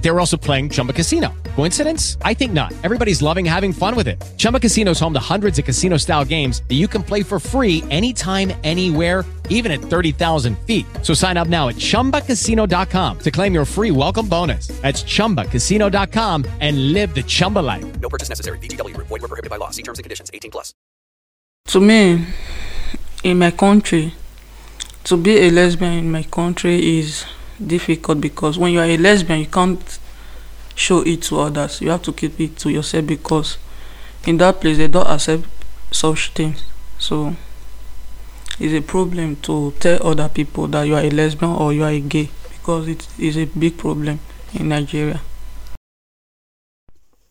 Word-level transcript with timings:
They 0.00 0.10
were 0.10 0.20
also 0.20 0.36
playing 0.36 0.70
Chumba 0.70 0.92
Casino. 0.92 1.32
Coincidence? 1.56 2.16
I 2.22 2.34
think 2.34 2.52
not. 2.52 2.72
Everybody's 2.82 3.20
loving 3.20 3.44
having 3.44 3.72
fun 3.72 3.94
with 3.94 4.08
it. 4.08 4.20
Chumba 4.38 4.58
Casino 4.58 4.92
is 4.92 5.00
home 5.00 5.12
to 5.12 5.20
hundreds 5.20 5.58
of 5.58 5.64
casino 5.64 5.98
style 5.98 6.24
games 6.24 6.62
that 6.68 6.76
you 6.76 6.88
can 6.88 7.02
play 7.02 7.22
for 7.22 7.38
free 7.38 7.84
anytime, 7.90 8.52
anywhere, 8.64 9.24
even 9.50 9.70
at 9.70 9.80
30,000 9.80 10.58
feet. 10.60 10.86
So 11.02 11.12
sign 11.12 11.36
up 11.36 11.48
now 11.48 11.68
at 11.68 11.74
chumbacasino.com 11.74 13.18
to 13.18 13.30
claim 13.30 13.52
your 13.52 13.64
free 13.66 13.90
welcome 13.90 14.26
bonus. 14.26 14.68
That's 14.80 15.02
chumbacasino.com 15.02 16.46
and 16.60 16.92
live 16.94 17.14
the 17.14 17.22
Chumba 17.22 17.58
life. 17.58 18.00
No 18.00 18.08
purchase 18.08 18.30
necessary. 18.30 18.58
VGW 18.58 18.94
Group. 18.94 19.08
Void 19.08 19.20
were 19.20 19.28
prohibited 19.28 19.50
by 19.50 19.56
law. 19.56 19.70
See 19.70 19.82
terms 19.82 19.98
and 19.98 20.04
conditions. 20.04 20.30
18 20.32 20.50
plus. 20.50 20.72
To 21.66 21.80
me, 21.80 22.24
in 23.22 23.38
my 23.38 23.50
country, 23.50 24.14
to 25.04 25.16
be 25.16 25.38
a 25.38 25.50
lesbian 25.50 25.92
in 25.92 26.12
my 26.12 26.22
country 26.22 26.98
is 26.98 27.26
difficult 27.66 28.20
because 28.20 28.58
when 28.58 28.72
you 28.72 28.80
are 28.80 28.86
a 28.86 28.96
lesbian, 28.96 29.40
you 29.40 29.46
can't 29.46 29.98
show 30.74 31.02
it 31.02 31.22
to 31.22 31.40
others. 31.40 31.80
You 31.80 31.90
have 31.90 32.02
to 32.02 32.12
keep 32.12 32.38
it 32.40 32.56
to 32.58 32.70
yourself 32.70 33.06
because 33.06 33.58
in 34.26 34.38
that 34.38 34.60
place 34.60 34.76
they 34.78 34.88
don't 34.88 35.06
accept 35.06 35.44
such 35.90 36.32
things. 36.32 36.64
So 36.98 37.34
it's 38.58 38.74
a 38.74 38.82
problem 38.82 39.36
to 39.42 39.72
tell 39.78 40.06
other 40.06 40.28
people 40.28 40.66
that 40.68 40.86
you 40.86 40.94
are 40.94 41.04
a 41.04 41.10
lesbian 41.10 41.52
or 41.52 41.72
you 41.72 41.84
are 41.84 41.90
a 41.92 42.00
gay 42.00 42.28
because 42.52 42.88
it 42.88 43.06
is 43.18 43.36
a 43.36 43.46
big 43.46 43.76
problem 43.76 44.18
in 44.52 44.68
Nigeria. 44.68 45.20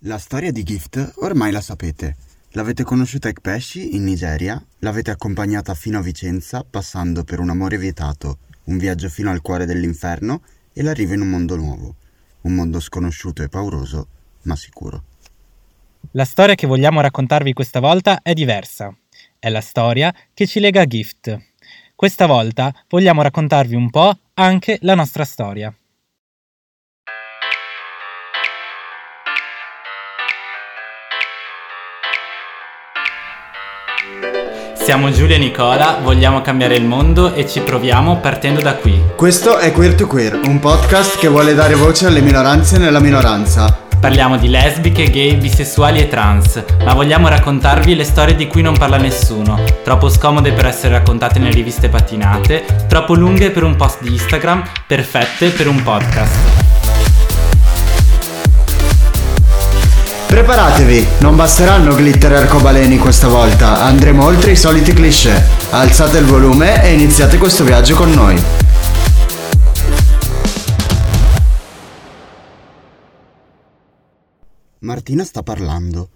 La 0.04 0.18
storia 0.18 0.52
di 0.52 0.64
Gift 0.64 1.14
ormai 1.18 1.52
la 1.52 1.62
sapete. 1.62 2.16
L'avete 2.54 2.84
conosciuta 2.84 3.28
a 3.28 3.32
Ekpeshi, 3.32 3.96
in 3.96 4.06
Nigeria, 4.06 4.64
l'avete 4.80 5.12
accompagnata 5.12 5.76
fino 5.76 6.00
a 6.00 6.02
Vicenza, 6.02 6.66
passando 6.68 7.24
per 7.24 7.40
un 7.40 7.50
amore 7.50 7.78
vietato, 7.78 8.40
un 8.70 8.78
viaggio 8.78 9.10
fino 9.10 9.32
al 9.32 9.42
cuore 9.42 9.66
dell'inferno 9.66 10.42
e 10.74 10.82
l'arrivo 10.84 11.14
in 11.14 11.22
un 11.22 11.30
mondo 11.30 11.56
nuovo. 11.56 11.96
Un 12.42 12.54
mondo 12.54 12.80
sconosciuto 12.80 13.44
e 13.44 13.50
pauroso, 13.50 14.08
ma 14.44 14.56
sicuro. 14.56 15.04
La 16.12 16.26
storia 16.26 16.56
che 16.56 16.68
vogliamo 16.68 17.02
raccontarvi 17.02 17.54
questa 17.54 17.80
volta 17.80 18.22
è 18.22 18.34
diversa. 18.34 18.96
È 19.38 19.50
la 19.50 19.62
storia 19.62 20.14
che 20.34 20.48
ci 20.48 20.60
lega 20.60 20.82
a 20.82 20.86
Gift. 20.86 21.38
Questa 21.96 22.28
volta 22.28 22.74
vogliamo 22.88 23.22
raccontarvi 23.22 23.76
un 23.76 23.90
po' 23.90 24.18
anche 24.36 24.78
la 24.82 24.96
nostra 24.96 25.26
storia. 25.26 25.74
Siamo 34.90 35.12
Giulia 35.12 35.36
e 35.36 35.38
Nicola, 35.38 36.00
vogliamo 36.02 36.42
cambiare 36.42 36.74
il 36.74 36.84
mondo 36.84 37.36
e 37.36 37.48
ci 37.48 37.60
proviamo 37.60 38.18
partendo 38.18 38.60
da 38.60 38.74
qui. 38.74 39.00
Questo 39.16 39.60
è 39.60 39.72
Queer 39.72 39.94
to 39.94 40.08
Queer, 40.08 40.40
un 40.46 40.58
podcast 40.58 41.20
che 41.20 41.28
vuole 41.28 41.54
dare 41.54 41.76
voce 41.76 42.08
alle 42.08 42.22
minoranze 42.22 42.80
nella 42.80 43.00
minoranza. 43.00 43.82
Parliamo 44.00 44.38
di 44.38 44.48
lesbiche, 44.48 45.12
gay, 45.12 45.36
bisessuali 45.36 46.00
e 46.00 46.08
trans, 46.08 46.64
ma 46.84 46.96
vogliamo 46.96 47.28
raccontarvi 47.28 47.94
le 47.94 48.04
storie 48.04 48.34
di 48.34 48.48
cui 48.48 48.64
non 48.64 48.76
parla 48.80 48.98
nessuno, 48.98 49.62
troppo 49.84 50.10
scomode 50.10 50.54
per 50.54 50.66
essere 50.66 50.96
raccontate 50.96 51.38
nelle 51.38 51.54
riviste 51.54 51.88
patinate, 51.88 52.66
troppo 52.88 53.14
lunghe 53.14 53.52
per 53.52 53.62
un 53.62 53.76
post 53.76 54.02
di 54.02 54.14
Instagram, 54.14 54.64
perfette 54.88 55.50
per 55.50 55.68
un 55.68 55.84
podcast. 55.84 56.69
Preparatevi, 60.30 61.08
non 61.22 61.36
basteranno 61.36 61.96
glitter 61.96 62.32
arcobaleni 62.32 63.00
questa 63.00 63.28
volta, 63.28 63.82
andremo 63.82 64.24
oltre 64.24 64.52
i 64.52 64.56
soliti 64.56 64.94
cliché. 64.94 65.42
Alzate 65.72 66.20
il 66.20 66.26
volume 66.26 66.84
e 66.84 66.94
iniziate 66.94 67.40
questo 67.40 67.64
viaggio 67.64 67.96
con 67.96 68.12
noi. 68.12 68.40
Martina 74.82 75.24
sta 75.24 75.42
parlando. 75.42 76.12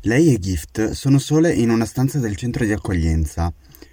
Lei 0.00 0.32
e 0.32 0.38
Gift 0.38 0.92
sono 0.92 1.18
sole 1.18 1.52
in 1.52 1.68
una 1.68 1.84
stanza 1.84 2.18
del 2.18 2.36
centro 2.36 2.64
di 2.64 2.72
accoglienza. 2.72 3.52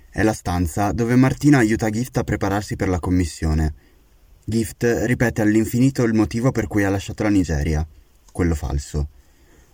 È 0.10 0.24
la 0.24 0.34
stanza 0.34 0.94
dove 0.94 1.18
Martina 1.18 1.58
aiuta 1.58 1.90
Gift 1.90 2.16
a 2.16 2.24
prepararsi 2.24 2.78
per 2.78 2.88
la 2.88 3.02
commissione. 3.02 3.74
Gift 4.46 4.86
ripete 5.04 5.42
all'infinito 5.42 6.04
il 6.04 6.14
motivo 6.14 6.54
per 6.54 6.68
cui 6.68 6.86
ha 6.86 6.90
lasciato 6.90 7.24
la 7.24 7.30
Nigeria, 7.30 7.86
quello 8.32 8.56
falso. 8.56 9.10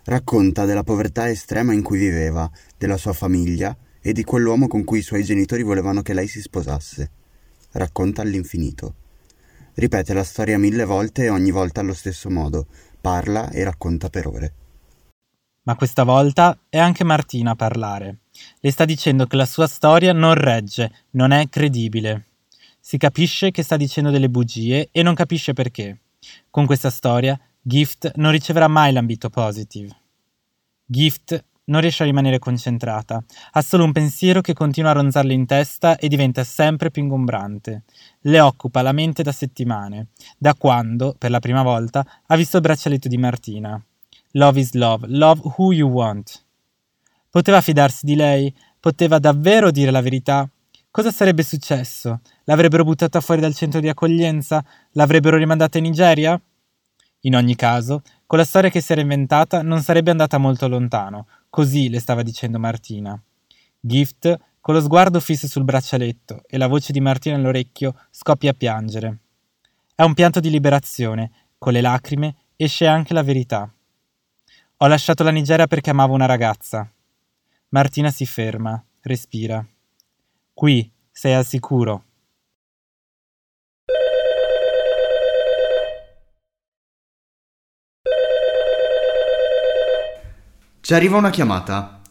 Racconta 0.04 0.64
della 0.64 0.82
povertà 0.82 1.30
estrema 1.30 1.72
in 1.72 1.82
cui 1.82 1.98
viveva, 1.98 2.50
della 2.76 2.96
sua 2.96 3.12
famiglia 3.12 3.76
e 4.00 4.12
di 4.12 4.24
quell'uomo 4.24 4.66
con 4.66 4.82
cui 4.82 4.98
i 4.98 5.02
suoi 5.02 5.22
genitori 5.22 5.62
volevano 5.62 6.02
che 6.02 6.12
lei 6.12 6.26
si 6.26 6.40
sposasse. 6.40 7.10
Racconta 7.72 8.20
all'infinito. 8.22 8.94
Ripete 9.74 10.12
la 10.12 10.24
storia 10.24 10.58
mille 10.58 10.84
volte 10.84 11.24
e 11.24 11.28
ogni 11.30 11.52
volta 11.52 11.80
allo 11.80 11.94
stesso 11.94 12.28
modo, 12.28 12.66
parla 13.00 13.50
e 13.50 13.62
racconta 13.62 14.10
per 14.10 14.26
ore. 14.26 14.54
Ma 15.62 15.76
questa 15.76 16.02
volta 16.02 16.58
è 16.68 16.78
anche 16.78 17.04
Martina 17.04 17.52
a 17.52 17.56
parlare. 17.56 18.18
Le 18.58 18.70
sta 18.72 18.84
dicendo 18.84 19.26
che 19.26 19.36
la 19.36 19.46
sua 19.46 19.68
storia 19.68 20.12
non 20.12 20.34
regge, 20.34 20.90
non 21.10 21.30
è 21.30 21.48
credibile. 21.48 22.26
Si 22.80 22.98
capisce 22.98 23.52
che 23.52 23.62
sta 23.62 23.76
dicendo 23.76 24.10
delle 24.10 24.28
bugie 24.28 24.88
e 24.90 25.02
non 25.04 25.14
capisce 25.14 25.52
perché. 25.52 26.00
Con 26.50 26.66
questa 26.66 26.90
storia 26.90 27.38
Gift 27.64 28.10
non 28.16 28.32
riceverà 28.32 28.66
mai 28.66 28.92
l'ambito 28.92 29.30
positive. 29.30 29.96
Gift 30.84 31.44
non 31.66 31.80
riesce 31.80 32.02
a 32.02 32.06
rimanere 32.06 32.40
concentrata, 32.40 33.22
ha 33.52 33.62
solo 33.62 33.84
un 33.84 33.92
pensiero 33.92 34.40
che 34.40 34.52
continua 34.52 34.90
a 34.90 34.94
ronzarle 34.94 35.32
in 35.32 35.46
testa 35.46 35.96
e 35.96 36.08
diventa 36.08 36.42
sempre 36.42 36.90
più 36.90 37.02
ingombrante. 37.02 37.84
Le 38.22 38.40
occupa 38.40 38.82
la 38.82 38.90
mente 38.90 39.22
da 39.22 39.30
settimane, 39.30 40.08
da 40.36 40.56
quando, 40.56 41.14
per 41.16 41.30
la 41.30 41.38
prima 41.38 41.62
volta, 41.62 42.04
ha 42.26 42.34
visto 42.34 42.56
il 42.56 42.62
braccialetto 42.62 43.06
di 43.06 43.16
Martina. 43.16 43.80
Love 44.32 44.58
is 44.58 44.72
love, 44.72 45.06
love 45.08 45.40
who 45.56 45.72
you 45.72 45.88
want. 45.88 46.44
Poteva 47.30 47.60
fidarsi 47.60 48.04
di 48.04 48.16
lei? 48.16 48.52
Poteva 48.80 49.20
davvero 49.20 49.70
dire 49.70 49.92
la 49.92 50.02
verità? 50.02 50.50
Cosa 50.90 51.12
sarebbe 51.12 51.44
successo? 51.44 52.22
L'avrebbero 52.44 52.82
buttata 52.82 53.20
fuori 53.20 53.40
dal 53.40 53.54
centro 53.54 53.78
di 53.78 53.88
accoglienza? 53.88 54.64
L'avrebbero 54.94 55.36
rimandata 55.36 55.78
in 55.78 55.84
Nigeria? 55.84 56.42
In 57.24 57.36
ogni 57.36 57.54
caso, 57.54 58.02
con 58.26 58.38
la 58.38 58.44
storia 58.44 58.70
che 58.70 58.80
si 58.80 58.92
era 58.92 59.00
inventata 59.00 59.62
non 59.62 59.80
sarebbe 59.80 60.10
andata 60.10 60.38
molto 60.38 60.66
lontano, 60.66 61.28
così 61.50 61.88
le 61.88 62.00
stava 62.00 62.22
dicendo 62.22 62.58
Martina. 62.58 63.20
Gift, 63.78 64.36
con 64.60 64.74
lo 64.74 64.80
sguardo 64.80 65.20
fisso 65.20 65.46
sul 65.46 65.64
braccialetto 65.64 66.42
e 66.46 66.56
la 66.58 66.66
voce 66.66 66.92
di 66.92 67.00
Martina 67.00 67.36
all'orecchio, 67.36 67.94
scoppia 68.10 68.50
a 68.50 68.54
piangere. 68.54 69.18
È 69.94 70.02
un 70.02 70.14
pianto 70.14 70.40
di 70.40 70.50
liberazione, 70.50 71.30
con 71.58 71.72
le 71.72 71.80
lacrime 71.80 72.34
esce 72.56 72.86
anche 72.86 73.14
la 73.14 73.22
verità. 73.22 73.72
Ho 74.78 74.86
lasciato 74.88 75.22
la 75.22 75.30
Nigeria 75.30 75.68
perché 75.68 75.90
amavo 75.90 76.14
una 76.14 76.26
ragazza. 76.26 76.90
Martina 77.68 78.10
si 78.10 78.26
ferma, 78.26 78.82
respira. 79.02 79.64
Qui 80.52 80.90
sei 81.10 81.34
al 81.34 81.46
sicuro. 81.46 82.04
Ci 90.92 90.98
arriva 90.98 91.16
una 91.16 91.30
chiamata. 91.30 92.02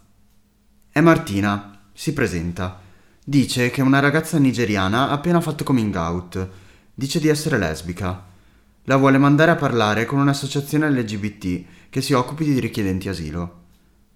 È 0.89 0.99
Martina, 1.01 1.81
si 1.93 2.13
presenta. 2.13 2.79
Dice 3.23 3.69
che 3.69 3.83
una 3.83 3.99
ragazza 3.99 4.39
nigeriana 4.39 5.09
ha 5.09 5.11
appena 5.11 5.39
fatto 5.39 5.63
coming 5.63 5.93
out. 5.93 6.49
Dice 6.91 7.19
di 7.19 7.27
essere 7.27 7.59
lesbica. 7.59 8.25
La 8.85 8.95
vuole 8.95 9.19
mandare 9.19 9.51
a 9.51 9.55
parlare 9.55 10.05
con 10.05 10.17
un'associazione 10.17 10.89
LGBT 10.89 11.89
che 11.91 12.01
si 12.01 12.13
occupi 12.13 12.43
di 12.43 12.59
richiedenti 12.59 13.07
asilo. 13.07 13.65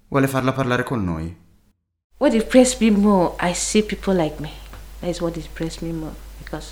Vuole 0.07 0.25
farla 0.25 0.51
parlare 0.51 0.81
con 0.81 1.03
noi. 1.03 1.37
What 2.17 2.33
impressed 2.33 2.81
me 2.81 2.89
more, 2.89 3.35
I 3.41 3.53
see 3.53 3.83
people 3.83 4.15
like 4.15 4.41
me. 4.41 4.49
That 5.01 5.11
is 5.11 5.21
what 5.21 5.35
impressed 5.35 5.83
me 5.83 5.91
more 5.91 6.15
because 6.43 6.71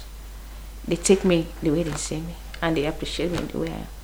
they 0.88 1.00
take 1.00 1.28
me 1.28 1.46
the 1.60 1.70
way 1.70 1.84
they 1.84 1.96
see 1.98 2.18
me 2.18 2.34
and 2.62 2.74
they 2.74 2.88
appreciate 2.88 3.30
me 3.30 3.46
the 3.52 3.58
way 3.60 3.68
I 3.68 3.82
am. 3.82 4.03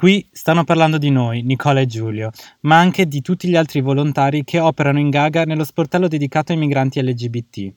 Qui 0.00 0.26
stanno 0.32 0.64
parlando 0.64 0.96
di 0.96 1.10
noi, 1.10 1.42
Nicola 1.42 1.80
e 1.80 1.84
Giulio, 1.84 2.30
ma 2.60 2.78
anche 2.78 3.06
di 3.06 3.20
tutti 3.20 3.46
gli 3.46 3.54
altri 3.54 3.82
volontari 3.82 4.44
che 4.44 4.58
operano 4.58 4.98
in 4.98 5.10
Gaga 5.10 5.44
nello 5.44 5.62
sportello 5.62 6.08
dedicato 6.08 6.52
ai 6.52 6.58
migranti 6.58 7.02
LGBT. 7.02 7.70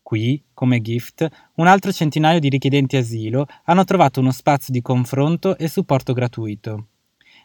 Qui, 0.00 0.42
come 0.54 0.80
gift, 0.80 1.28
un 1.56 1.66
altro 1.66 1.92
centinaio 1.92 2.40
di 2.40 2.48
richiedenti 2.48 2.96
asilo 2.96 3.46
hanno 3.64 3.84
trovato 3.84 4.20
uno 4.20 4.30
spazio 4.30 4.72
di 4.72 4.80
confronto 4.80 5.58
e 5.58 5.68
supporto 5.68 6.14
gratuito. 6.14 6.86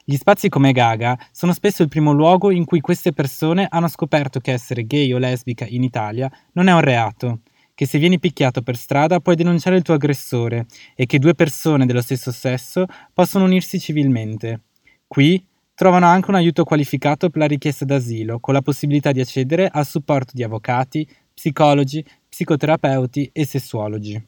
Gli 0.06 0.16
spazi 0.16 0.48
come 0.48 0.72
Gaga 0.72 1.20
sono 1.34 1.52
spesso 1.52 1.82
il 1.82 1.90
primo 1.90 2.14
luogo 2.14 2.50
in 2.50 2.64
cui 2.64 2.80
queste 2.80 3.12
persone 3.12 3.68
hanno 3.70 3.90
scoperto 3.90 4.40
che 4.40 4.54
essere 4.54 4.86
gay 4.86 5.12
o 5.12 5.18
lesbica 5.18 5.66
in 5.68 5.84
Italia 5.84 6.32
non 6.54 6.70
è 6.70 6.74
un 6.74 6.80
reato, 6.80 7.40
che 7.76 7.86
se 7.86 7.98
vieni 7.98 8.20
picchiato 8.20 8.62
per 8.62 8.78
strada 8.78 9.20
puoi 9.20 9.36
denunciare 9.36 9.76
il 9.76 9.82
tuo 9.82 9.96
aggressore 9.96 10.66
e 10.96 11.06
che 11.06 11.20
due 11.20 11.34
persone 11.34 11.86
dello 11.86 12.02
stesso 12.02 12.32
sesso 12.32 12.86
possono 13.14 13.46
unirsi 13.46 13.80
civilmente. 13.80 14.62
Qui 15.08 15.46
trovano 15.74 16.06
anche 16.06 16.30
un 16.30 16.36
aiuto 16.36 16.64
qualificato 16.64 17.30
per 17.30 17.42
la 17.42 17.48
richiesta 17.48 17.86
d'asilo, 17.86 18.40
con 18.40 18.54
la 18.54 18.62
possibilità 18.62 19.12
di 19.12 19.22
accedere 19.22 19.68
al 19.72 19.86
supporto 19.86 20.32
di 20.34 20.44
avvocati, 20.44 21.08
psicologi, 21.34 22.06
psicoterapeuti 22.30 23.30
e 23.34 23.46
sessuologi. 23.46 24.28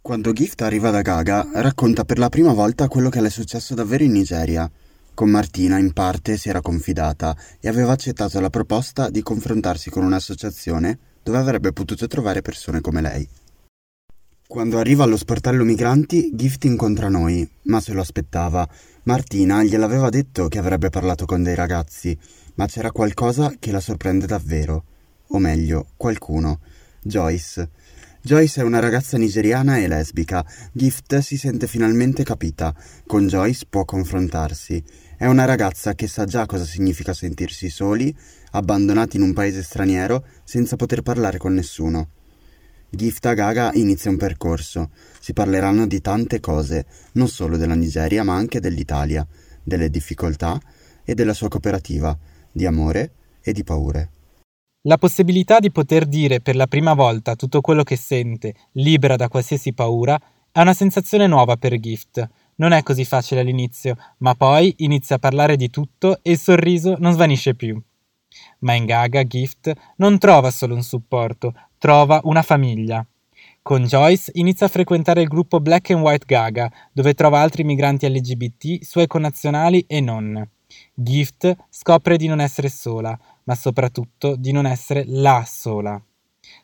Quando 0.00 0.32
Gift 0.32 0.60
arriva 0.62 0.90
da 0.90 1.00
Gaga, 1.00 1.48
racconta 1.54 2.04
per 2.04 2.18
la 2.18 2.28
prima 2.28 2.52
volta 2.52 2.88
quello 2.88 3.08
che 3.08 3.20
le 3.20 3.28
è 3.28 3.30
successo 3.30 3.74
davvero 3.74 4.02
in 4.02 4.12
Nigeria. 4.12 4.70
Con 5.14 5.30
Martina 5.30 5.78
in 5.78 5.92
parte 5.92 6.36
si 6.36 6.48
era 6.48 6.60
confidata 6.60 7.36
e 7.60 7.68
aveva 7.68 7.92
accettato 7.92 8.40
la 8.40 8.50
proposta 8.50 9.10
di 9.10 9.22
confrontarsi 9.22 9.90
con 9.90 10.04
un'associazione 10.04 10.98
dove 11.22 11.38
avrebbe 11.38 11.72
potuto 11.72 12.06
trovare 12.06 12.42
persone 12.42 12.80
come 12.80 13.00
lei. 13.00 13.28
Quando 14.46 14.78
arriva 14.78 15.04
allo 15.04 15.16
sportello 15.16 15.64
migranti, 15.64 16.30
Gift 16.34 16.64
incontra 16.64 17.08
noi, 17.08 17.48
ma 17.62 17.80
se 17.80 17.94
lo 17.94 18.02
aspettava. 18.02 18.68
Martina 19.04 19.62
gliel'aveva 19.62 20.10
detto 20.10 20.48
che 20.48 20.58
avrebbe 20.58 20.90
parlato 20.90 21.24
con 21.24 21.42
dei 21.42 21.54
ragazzi, 21.54 22.16
ma 22.56 22.66
c'era 22.66 22.92
qualcosa 22.92 23.54
che 23.58 23.72
la 23.72 23.80
sorprende 23.80 24.26
davvero. 24.26 24.84
O 25.28 25.38
meglio, 25.38 25.86
qualcuno. 25.96 26.60
Joyce. 27.00 27.70
Joyce 28.20 28.60
è 28.60 28.64
una 28.64 28.78
ragazza 28.78 29.16
nigeriana 29.16 29.78
e 29.78 29.88
lesbica. 29.88 30.44
Gift 30.70 31.18
si 31.18 31.38
sente 31.38 31.66
finalmente 31.66 32.22
capita. 32.22 32.74
Con 33.06 33.26
Joyce 33.26 33.64
può 33.68 33.86
confrontarsi. 33.86 34.84
È 35.16 35.26
una 35.26 35.44
ragazza 35.44 35.94
che 35.94 36.06
sa 36.06 36.26
già 36.26 36.46
cosa 36.46 36.64
significa 36.64 37.14
sentirsi 37.14 37.70
soli, 37.70 38.14
abbandonati 38.52 39.16
in 39.16 39.22
un 39.22 39.32
paese 39.32 39.62
straniero, 39.62 40.24
senza 40.44 40.76
poter 40.76 41.02
parlare 41.02 41.38
con 41.38 41.52
nessuno. 41.52 42.08
Gift 42.88 43.24
a 43.26 43.34
Gaga 43.34 43.70
inizia 43.74 44.10
un 44.10 44.18
percorso. 44.18 44.90
Si 45.18 45.32
parleranno 45.32 45.86
di 45.86 46.00
tante 46.00 46.40
cose, 46.40 46.86
non 47.12 47.28
solo 47.28 47.56
della 47.56 47.74
Nigeria, 47.74 48.22
ma 48.22 48.34
anche 48.34 48.60
dell'Italia, 48.60 49.26
delle 49.62 49.88
difficoltà 49.88 50.60
e 51.04 51.14
della 51.14 51.32
sua 51.32 51.48
cooperativa, 51.48 52.16
di 52.50 52.66
amore 52.66 53.12
e 53.40 53.52
di 53.52 53.64
paure. 53.64 54.10
La 54.82 54.98
possibilità 54.98 55.58
di 55.58 55.70
poter 55.70 56.06
dire 56.06 56.40
per 56.40 56.56
la 56.56 56.66
prima 56.66 56.92
volta 56.92 57.36
tutto 57.36 57.60
quello 57.60 57.82
che 57.82 57.96
sente, 57.96 58.54
libera 58.72 59.16
da 59.16 59.28
qualsiasi 59.28 59.72
paura, 59.72 60.20
è 60.50 60.60
una 60.60 60.74
sensazione 60.74 61.26
nuova 61.26 61.56
per 61.56 61.78
Gift. 61.80 62.28
Non 62.56 62.72
è 62.72 62.82
così 62.82 63.06
facile 63.06 63.40
all'inizio, 63.40 63.96
ma 64.18 64.34
poi 64.34 64.74
inizia 64.78 65.16
a 65.16 65.18
parlare 65.18 65.56
di 65.56 65.70
tutto 65.70 66.18
e 66.20 66.32
il 66.32 66.38
sorriso 66.38 66.96
non 66.98 67.14
svanisce 67.14 67.54
più. 67.54 67.82
Ma 68.60 68.74
in 68.74 68.84
Gaga 68.84 69.24
Gift 69.24 69.72
non 69.96 70.18
trova 70.18 70.50
solo 70.50 70.74
un 70.74 70.82
supporto, 70.82 71.52
trova 71.78 72.20
una 72.24 72.42
famiglia. 72.42 73.04
Con 73.62 73.84
Joyce 73.84 74.32
inizia 74.34 74.66
a 74.66 74.68
frequentare 74.68 75.22
il 75.22 75.28
gruppo 75.28 75.60
Black 75.60 75.90
and 75.90 76.02
White 76.02 76.26
Gaga, 76.26 76.70
dove 76.92 77.14
trova 77.14 77.40
altri 77.40 77.62
migranti 77.62 78.08
LGBT, 78.08 78.82
suoi 78.82 79.06
connazionali 79.06 79.84
e 79.86 80.00
non. 80.00 80.48
Gift 80.94 81.54
scopre 81.68 82.16
di 82.16 82.26
non 82.26 82.40
essere 82.40 82.68
sola, 82.68 83.18
ma 83.44 83.54
soprattutto 83.54 84.36
di 84.36 84.52
non 84.52 84.66
essere 84.66 85.04
la 85.06 85.44
sola. 85.46 86.02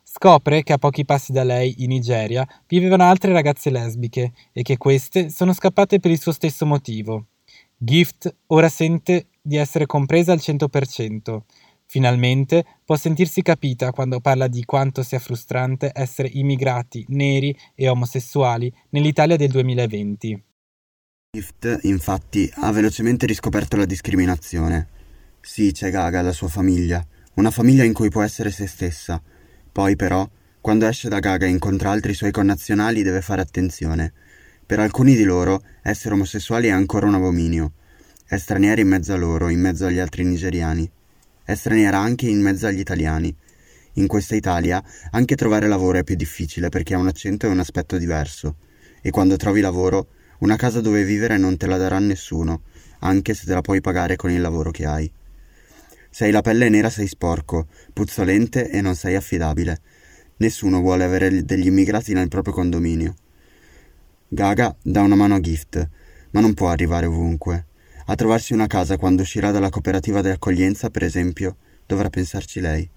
Scopre 0.03 0.63
che 0.63 0.73
a 0.73 0.79
pochi 0.79 1.05
passi 1.05 1.33
da 1.33 1.45
lei, 1.45 1.83
in 1.85 1.89
Nigeria, 1.91 2.47
vivevano 2.67 3.05
altre 3.05 3.33
ragazze 3.33 3.71
lesbiche 3.71 4.33
e 4.53 4.63
che 4.63 4.77
queste 4.77 5.31
sono 5.31 5.53
scappate 5.53 6.01
per 6.01 6.11
il 6.11 6.21
suo 6.21 6.33
stesso 6.33 6.67
motivo. 6.67 7.27
Gift 7.77 8.35
ora 8.49 8.69
sente 8.69 9.29
di 9.41 9.57
essere 9.57 9.87
compresa 9.87 10.33
al 10.33 10.41
100%. 10.43 11.43
Finalmente 11.91 12.67
può 12.85 12.97
sentirsi 12.97 13.41
capita 13.41 13.93
quando 13.93 14.21
parla 14.21 14.47
di 14.47 14.63
quanto 14.67 15.03
sia 15.03 15.19
frustrante 15.19 15.91
essere 15.95 16.29
immigrati, 16.31 17.07
neri 17.09 17.57
e 17.75 17.89
omosessuali 17.89 18.71
nell'Italia 18.91 19.37
del 19.37 19.49
2020. 19.49 20.45
Gift, 21.31 21.79
infatti, 21.85 22.51
ha 22.57 22.71
velocemente 22.73 23.25
riscoperto 23.25 23.79
la 23.79 23.87
discriminazione. 23.87 24.89
Sì, 25.41 25.73
c'è 25.73 25.91
Gaga, 25.91 26.21
la 26.21 26.33
sua 26.33 26.49
famiglia, 26.49 27.03
una 27.35 27.51
famiglia 27.51 27.85
in 27.85 27.95
cui 27.95 28.11
può 28.11 28.21
essere 28.21 28.51
se 28.51 28.67
stessa. 28.67 29.23
Poi, 29.73 29.97
però, 29.97 30.29
quando 30.61 30.87
esce 30.87 31.09
da 31.09 31.21
Gaga 31.21 31.47
e 31.47 31.51
incontra 31.51 31.91
altri 31.91 32.13
suoi 32.13 32.33
connazionali 32.33 33.03
deve 33.03 33.23
fare 33.23 33.41
attenzione. 33.41 34.13
Per 34.67 34.79
alcuni 34.79 35.15
di 35.15 35.25
loro, 35.25 35.63
essere 35.83 36.13
omosessuali 36.13 36.69
è 36.69 36.73
ancora 36.73 37.07
un 37.07 37.15
abominio. 37.15 37.73
È 38.27 38.37
straniera 38.37 38.83
in 38.83 38.89
mezzo 38.89 39.15
a 39.15 39.17
loro, 39.17 39.49
in 39.49 39.61
mezzo 39.61 39.87
agli 39.87 39.99
altri 39.99 40.25
nigeriani. 40.25 40.91
È 41.49 41.55
straniera 41.55 41.97
anche 41.97 42.29
in 42.29 42.43
mezzo 42.43 42.67
agli 42.67 42.79
italiani. 42.79 43.35
In 43.95 44.07
questa 44.07 44.35
Italia 44.35 44.85
anche 45.13 45.35
trovare 45.35 45.67
lavoro 45.67 45.97
è 45.97 46.05
più 46.05 46.15
difficile 46.15 46.69
perché 46.69 46.93
ha 46.93 46.99
un 46.99 47.07
accento 47.07 47.47
e 47.47 47.49
un 47.49 47.59
aspetto 47.59 47.97
diverso. 47.97 48.57
E 49.01 49.09
quando 49.09 49.37
trovi 49.37 49.63
lavoro, 49.63 50.09
una 50.41 50.57
casa 50.57 50.83
dove 50.83 51.05
vivere 51.05 51.39
non 51.39 51.57
te 51.57 51.67
la 51.67 51.79
darà 51.79 51.99
nessuno, 52.01 52.65
anche 52.99 53.33
se 53.33 53.47
te 53.47 53.55
la 53.55 53.63
puoi 53.63 53.81
pagare 53.81 54.15
con 54.15 54.31
il 54.31 54.43
lavoro 54.43 54.71
che 54.71 54.85
hai. 54.85 55.11
Se 56.11 56.27
hai 56.27 56.33
la 56.33 56.43
pelle 56.43 56.69
nera 56.69 56.91
sei 56.91 57.07
sporco, 57.07 57.67
puzzolente 57.95 58.69
e 58.69 58.83
non 58.83 58.95
sei 58.95 59.15
affidabile. 59.15 59.81
Nessuno 60.37 60.81
vuole 60.81 61.05
avere 61.05 61.47
degli 61.47 61.69
immigrati 61.69 62.13
nel 62.13 62.29
proprio 62.29 62.53
condominio. 62.53 63.15
Gaga 64.29 64.77
dà 64.83 65.01
una 65.01 65.15
mano 65.15 65.37
a 65.37 65.41
Gift, 65.41 65.89
ma 66.33 66.41
non 66.41 66.53
può 66.53 66.69
arrivare 66.69 67.07
ovunque. 67.07 67.68
A 68.11 68.15
trovarsi 68.15 68.55
una 68.55 68.67
casa 68.67 68.97
quando 68.97 69.21
uscirà 69.21 69.51
dalla 69.51 69.69
cooperativa 69.69 70.23
di 70.23 70.31
accoglienza, 70.31 70.89
per 70.89 71.03
esempio, 71.03 71.57
dovrà 71.85 72.09
pensarci 72.09 72.59
lei. 72.59 72.91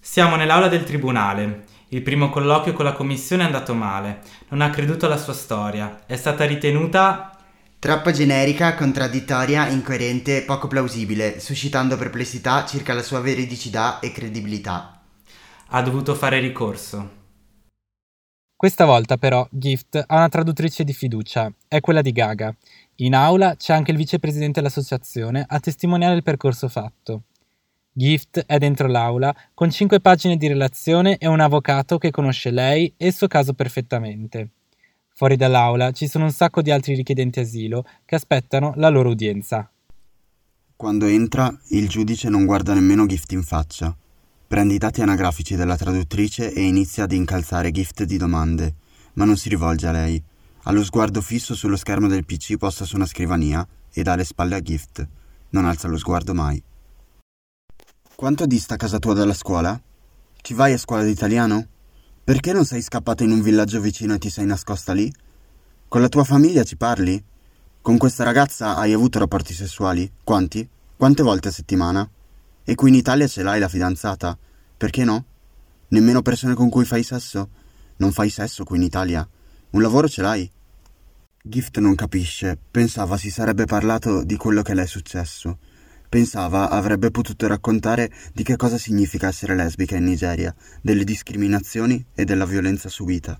Siamo 0.00 0.34
nell'aula 0.34 0.66
del 0.66 0.82
tribunale. 0.82 1.66
Il 1.90 2.02
primo 2.02 2.28
colloquio 2.28 2.72
con 2.72 2.84
la 2.84 2.92
commissione 2.92 3.44
è 3.44 3.46
andato 3.46 3.74
male. 3.74 4.22
Non 4.48 4.62
ha 4.62 4.70
creduto 4.70 5.06
alla 5.06 5.16
sua 5.16 5.32
storia. 5.32 6.06
È 6.06 6.16
stata 6.16 6.44
ritenuta 6.44 7.37
Troppo 7.80 8.10
generica, 8.10 8.74
contraddittoria, 8.74 9.68
incoerente, 9.68 10.42
poco 10.42 10.66
plausibile, 10.66 11.38
suscitando 11.38 11.96
perplessità 11.96 12.66
circa 12.66 12.92
la 12.92 13.04
sua 13.04 13.20
veridicità 13.20 14.00
e 14.00 14.10
credibilità. 14.10 15.00
ha 15.70 15.82
dovuto 15.82 16.16
fare 16.16 16.40
ricorso. 16.40 17.16
Questa 18.56 18.84
volta 18.84 19.16
però 19.16 19.46
Gift 19.52 20.02
ha 20.04 20.16
una 20.16 20.28
traduttrice 20.28 20.82
di 20.82 20.92
fiducia, 20.92 21.52
è 21.68 21.80
quella 21.80 22.02
di 22.02 22.10
Gaga. 22.10 22.52
In 22.96 23.14
aula 23.14 23.54
c'è 23.54 23.74
anche 23.74 23.92
il 23.92 23.96
vicepresidente 23.96 24.60
dell'associazione 24.60 25.44
a 25.46 25.60
testimoniare 25.60 26.16
il 26.16 26.24
percorso 26.24 26.68
fatto. 26.68 27.24
Gift 27.92 28.42
è 28.44 28.58
dentro 28.58 28.88
l'aula 28.88 29.32
con 29.54 29.70
cinque 29.70 30.00
pagine 30.00 30.36
di 30.36 30.48
relazione 30.48 31.16
e 31.18 31.28
un 31.28 31.38
avvocato 31.38 31.98
che 31.98 32.10
conosce 32.10 32.50
lei 32.50 32.92
e 32.96 33.06
il 33.06 33.14
suo 33.14 33.28
caso 33.28 33.52
perfettamente. 33.52 34.50
Fuori 35.18 35.34
dall'aula 35.34 35.90
ci 35.90 36.06
sono 36.06 36.26
un 36.26 36.30
sacco 36.30 36.62
di 36.62 36.70
altri 36.70 36.94
richiedenti 36.94 37.40
asilo 37.40 37.84
che 38.04 38.14
aspettano 38.14 38.74
la 38.76 38.88
loro 38.88 39.08
udienza. 39.08 39.68
Quando 40.76 41.06
entra, 41.06 41.52
il 41.70 41.88
giudice 41.88 42.28
non 42.28 42.44
guarda 42.44 42.72
nemmeno 42.72 43.04
Gift 43.04 43.32
in 43.32 43.42
faccia. 43.42 43.92
Prende 44.46 44.74
i 44.74 44.78
dati 44.78 45.02
anagrafici 45.02 45.56
della 45.56 45.76
traduttrice 45.76 46.52
e 46.52 46.60
inizia 46.60 47.02
ad 47.02 47.10
incalzare 47.10 47.72
Gift 47.72 48.04
di 48.04 48.16
domande, 48.16 48.76
ma 49.14 49.24
non 49.24 49.36
si 49.36 49.48
rivolge 49.48 49.88
a 49.88 49.90
lei. 49.90 50.22
Ha 50.62 50.70
lo 50.70 50.84
sguardo 50.84 51.20
fisso 51.20 51.56
sullo 51.56 51.74
schermo 51.74 52.06
del 52.06 52.24
PC 52.24 52.56
posto 52.56 52.84
su 52.84 52.94
una 52.94 53.04
scrivania 53.04 53.66
e 53.92 54.02
dà 54.04 54.14
le 54.14 54.22
spalle 54.22 54.54
a 54.54 54.60
Gift. 54.60 55.04
Non 55.48 55.64
alza 55.64 55.88
lo 55.88 55.98
sguardo 55.98 56.32
mai. 56.32 56.62
Quanto 58.14 58.46
dista 58.46 58.76
casa 58.76 59.00
tua 59.00 59.14
dalla 59.14 59.34
scuola? 59.34 59.82
Ci 60.40 60.54
vai 60.54 60.74
a 60.74 60.78
scuola 60.78 61.02
di 61.02 61.10
italiano? 61.10 61.66
Perché 62.28 62.52
non 62.52 62.66
sei 62.66 62.82
scappata 62.82 63.24
in 63.24 63.30
un 63.30 63.40
villaggio 63.40 63.80
vicino 63.80 64.12
e 64.12 64.18
ti 64.18 64.28
sei 64.28 64.44
nascosta 64.44 64.92
lì? 64.92 65.10
Con 65.88 66.02
la 66.02 66.10
tua 66.10 66.24
famiglia 66.24 66.62
ci 66.62 66.76
parli? 66.76 67.24
Con 67.80 67.96
questa 67.96 68.22
ragazza 68.22 68.76
hai 68.76 68.92
avuto 68.92 69.18
rapporti 69.18 69.54
sessuali? 69.54 70.12
Quanti? 70.24 70.68
Quante 70.94 71.22
volte 71.22 71.48
a 71.48 71.50
settimana? 71.50 72.06
E 72.64 72.74
qui 72.74 72.90
in 72.90 72.96
Italia 72.96 73.26
ce 73.26 73.42
l'hai 73.42 73.58
la 73.58 73.68
fidanzata? 73.70 74.36
Perché 74.76 75.04
no? 75.04 75.24
Nemmeno 75.88 76.20
persone 76.20 76.52
con 76.52 76.68
cui 76.68 76.84
fai 76.84 77.02
sesso? 77.02 77.48
Non 77.96 78.12
fai 78.12 78.28
sesso 78.28 78.62
qui 78.62 78.76
in 78.76 78.82
Italia? 78.82 79.26
Un 79.70 79.80
lavoro 79.80 80.06
ce 80.06 80.20
l'hai? 80.20 80.52
Gift 81.42 81.78
non 81.78 81.94
capisce, 81.94 82.58
pensava 82.70 83.16
si 83.16 83.30
sarebbe 83.30 83.64
parlato 83.64 84.22
di 84.22 84.36
quello 84.36 84.60
che 84.60 84.74
le 84.74 84.82
è 84.82 84.86
successo. 84.86 85.56
Pensava 86.08 86.70
avrebbe 86.70 87.10
potuto 87.10 87.46
raccontare 87.46 88.10
di 88.32 88.42
che 88.42 88.56
cosa 88.56 88.78
significa 88.78 89.28
essere 89.28 89.54
lesbica 89.54 89.96
in 89.96 90.04
Nigeria, 90.04 90.54
delle 90.80 91.04
discriminazioni 91.04 92.02
e 92.14 92.24
della 92.24 92.46
violenza 92.46 92.88
subita. 92.88 93.38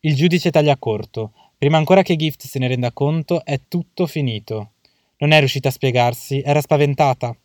Il 0.00 0.14
giudice 0.14 0.50
taglia 0.50 0.78
corto. 0.78 1.32
Prima 1.58 1.76
ancora 1.76 2.00
che 2.00 2.16
Gift 2.16 2.46
se 2.46 2.58
ne 2.58 2.68
renda 2.68 2.90
conto, 2.92 3.44
è 3.44 3.60
tutto 3.68 4.06
finito. 4.06 4.72
Non 5.18 5.32
è 5.32 5.38
riuscita 5.40 5.68
a 5.68 5.72
spiegarsi, 5.72 6.40
era 6.40 6.62
spaventata. 6.62 7.36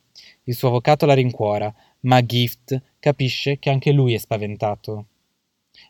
Il 0.43 0.55
suo 0.55 0.69
avvocato 0.69 1.05
la 1.05 1.15
rincuora, 1.15 1.73
ma 2.01 2.25
Gift 2.25 2.81
capisce 2.97 3.59
che 3.59 3.69
anche 3.69 3.91
lui 3.91 4.13
è 4.13 4.17
spaventato. 4.17 5.07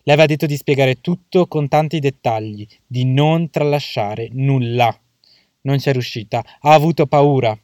Le 0.02 0.12
aveva 0.12 0.26
detto 0.26 0.48
di 0.48 0.58
spiegare 0.58 1.02
tutto 1.02 1.46
con 1.46 1.68
tanti 1.68 2.00
dettagli, 2.00 2.68
di 2.88 3.06
non 3.06 3.52
tralasciare 3.52 4.30
nulla. 4.32 5.00
Non 5.62 5.78
c'è 5.78 5.92
riuscita, 5.92 6.44
ha 6.62 6.74
avuto 6.74 7.06
paura. 7.06 7.56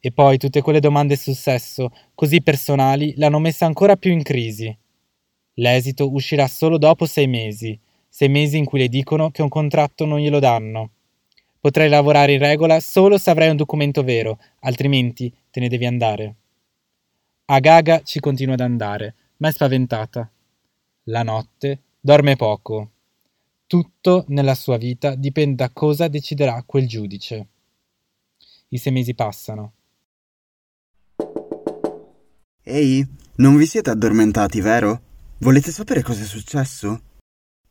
E 0.00 0.12
poi 0.12 0.38
tutte 0.38 0.62
quelle 0.62 0.80
domande 0.80 1.16
sul 1.16 1.34
sesso, 1.34 1.90
così 2.14 2.40
personali, 2.40 3.14
l'hanno 3.16 3.40
messa 3.40 3.66
ancora 3.66 3.96
più 3.96 4.12
in 4.12 4.22
crisi. 4.22 4.76
L'esito 5.54 6.12
uscirà 6.12 6.46
solo 6.46 6.78
dopo 6.78 7.04
sei 7.04 7.26
mesi, 7.26 7.78
sei 8.08 8.28
mesi 8.28 8.56
in 8.58 8.64
cui 8.64 8.78
le 8.78 8.88
dicono 8.88 9.30
che 9.30 9.42
un 9.42 9.48
contratto 9.48 10.04
non 10.04 10.20
glielo 10.20 10.38
danno. 10.38 10.90
Potrai 11.60 11.88
lavorare 11.88 12.34
in 12.34 12.38
regola 12.38 12.78
solo 12.78 13.18
se 13.18 13.30
avrai 13.30 13.50
un 13.50 13.56
documento 13.56 14.04
vero, 14.04 14.38
altrimenti 14.60 15.32
te 15.50 15.58
ne 15.58 15.68
devi 15.68 15.86
andare. 15.86 16.34
A 17.46 17.58
Gaga 17.58 18.02
ci 18.02 18.20
continua 18.20 18.54
ad 18.54 18.60
andare, 18.60 19.14
ma 19.38 19.48
è 19.48 19.52
spaventata. 19.52 20.30
La 21.04 21.24
notte 21.24 21.82
dorme 21.98 22.36
poco. 22.36 22.90
Tutto 23.66 24.24
nella 24.28 24.54
sua 24.54 24.76
vita 24.76 25.14
dipende 25.16 25.56
da 25.56 25.70
cosa 25.70 26.06
deciderà 26.06 26.62
quel 26.64 26.86
giudice. 26.86 27.46
I 28.68 28.78
sei 28.78 28.92
mesi 28.92 29.14
passano. 29.14 29.72
Ehi, 32.70 33.02
non 33.36 33.56
vi 33.56 33.64
siete 33.64 33.88
addormentati, 33.88 34.60
vero? 34.60 35.00
Volete 35.38 35.70
sapere 35.70 36.02
cosa 36.02 36.20
è 36.20 36.26
successo? 36.26 37.00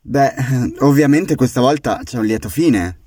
Beh, 0.01 0.33
ovviamente 0.79 1.35
questa 1.35 1.61
volta 1.61 2.01
c'è 2.03 2.17
un 2.17 2.25
lieto 2.25 2.49
fine. 2.49 3.01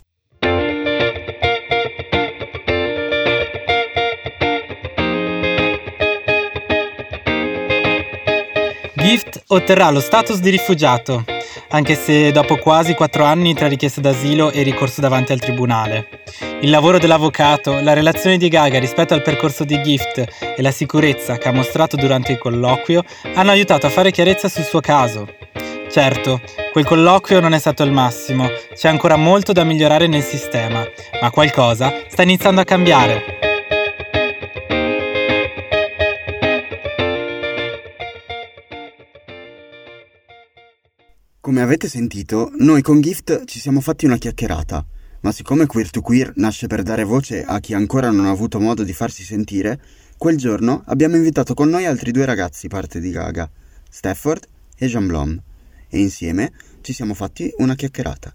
Gift 8.95 9.43
otterrà 9.49 9.91
lo 9.91 9.99
status 9.99 10.39
di 10.39 10.51
rifugiato, 10.51 11.25
anche 11.71 11.95
se 11.95 12.33
dopo 12.33 12.57
quasi 12.57 12.95
quattro 12.95 13.25
anni 13.25 13.55
tra 13.55 13.67
richiesta 13.67 14.01
d'asilo 14.01 14.51
e 14.51 14.63
ricorso 14.63 15.01
davanti 15.01 15.33
al 15.33 15.41
tribunale. 15.41 16.09
Il 16.61 16.71
lavoro 16.71 16.99
dell'avvocato, 16.99 17.81
la 17.81 17.93
relazione 17.93 18.37
di 18.37 18.49
Gaga 18.49 18.79
rispetto 18.79 19.15
al 19.15 19.23
percorso 19.23 19.65
di 19.65 19.81
Gift 19.83 20.25
e 20.57 20.63
la 20.63 20.71
sicurezza 20.71 21.39
che 21.39 21.49
ha 21.49 21.53
mostrato 21.53 21.97
durante 21.97 22.33
il 22.33 22.39
colloquio 22.39 23.03
hanno 23.35 23.51
aiutato 23.51 23.87
a 23.87 23.91
fare 23.91 24.11
chiarezza 24.11 24.49
sul 24.49 24.65
suo 24.65 24.81
caso. 24.81 25.29
Certo, 25.91 26.41
quel 26.73 26.85
colloquio 26.85 27.41
non 27.41 27.53
è 27.53 27.59
stato 27.59 27.83
il 27.83 27.91
massimo, 27.91 28.49
c'è 28.75 28.89
ancora 28.89 29.17
molto 29.17 29.53
da 29.53 29.65
migliorare 29.65 30.07
nel 30.07 30.23
sistema, 30.23 30.85
ma 31.21 31.31
qualcosa 31.31 31.93
sta 32.09 32.23
iniziando 32.23 32.61
a 32.61 32.65
cambiare. 32.65 33.50
Come 41.51 41.63
avete 41.63 41.89
sentito, 41.89 42.53
noi 42.59 42.81
con 42.81 43.01
Gift 43.01 43.45
ci 43.45 43.59
siamo 43.59 43.81
fatti 43.81 44.05
una 44.05 44.19
chiacchierata, 44.19 44.87
ma 45.23 45.33
siccome 45.33 45.67
Queer 45.67 45.91
to 45.91 46.01
Queer 46.01 46.35
nasce 46.37 46.69
per 46.69 46.85
dare 46.85 47.03
voce 47.03 47.43
a 47.43 47.59
chi 47.59 47.75
ancora 47.75 48.13
non 48.13 48.27
ha 48.27 48.31
avuto 48.31 48.61
modo 48.61 48.85
di 48.85 48.93
farsi 48.93 49.25
sentire, 49.25 49.83
quel 50.17 50.37
giorno 50.37 50.85
abbiamo 50.87 51.17
invitato 51.17 51.55
con 51.55 51.69
noi 51.69 51.87
altri 51.87 52.13
due 52.13 52.25
ragazzi 52.25 52.69
parte 52.69 53.01
di 53.01 53.11
Gaga, 53.11 53.51
Stafford 53.91 54.47
e 54.77 54.87
Jean 54.87 55.09
Blom, 55.09 55.43
e 55.89 55.99
insieme 55.99 56.53
ci 56.83 56.93
siamo 56.93 57.15
fatti 57.15 57.53
una 57.57 57.75
chiacchierata. 57.75 58.33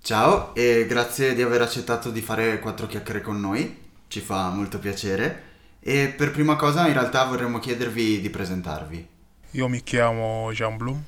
Ciao 0.00 0.54
e 0.54 0.86
grazie 0.86 1.34
di 1.34 1.42
aver 1.42 1.62
accettato 1.62 2.12
di 2.12 2.20
fare 2.20 2.60
quattro 2.60 2.86
chiacchiere 2.86 3.20
con 3.20 3.40
noi, 3.40 3.78
ci 4.06 4.20
fa 4.20 4.48
molto 4.50 4.78
piacere. 4.78 5.42
E 5.80 6.14
per 6.16 6.30
prima 6.30 6.54
cosa 6.54 6.86
in 6.86 6.92
realtà 6.92 7.24
vorremmo 7.24 7.58
chiedervi 7.58 8.20
di 8.20 8.30
presentarvi. 8.30 9.08
Io 9.50 9.68
mi 9.68 9.82
chiamo 9.82 10.50
Jean 10.52 10.76
Blum, 10.76 11.02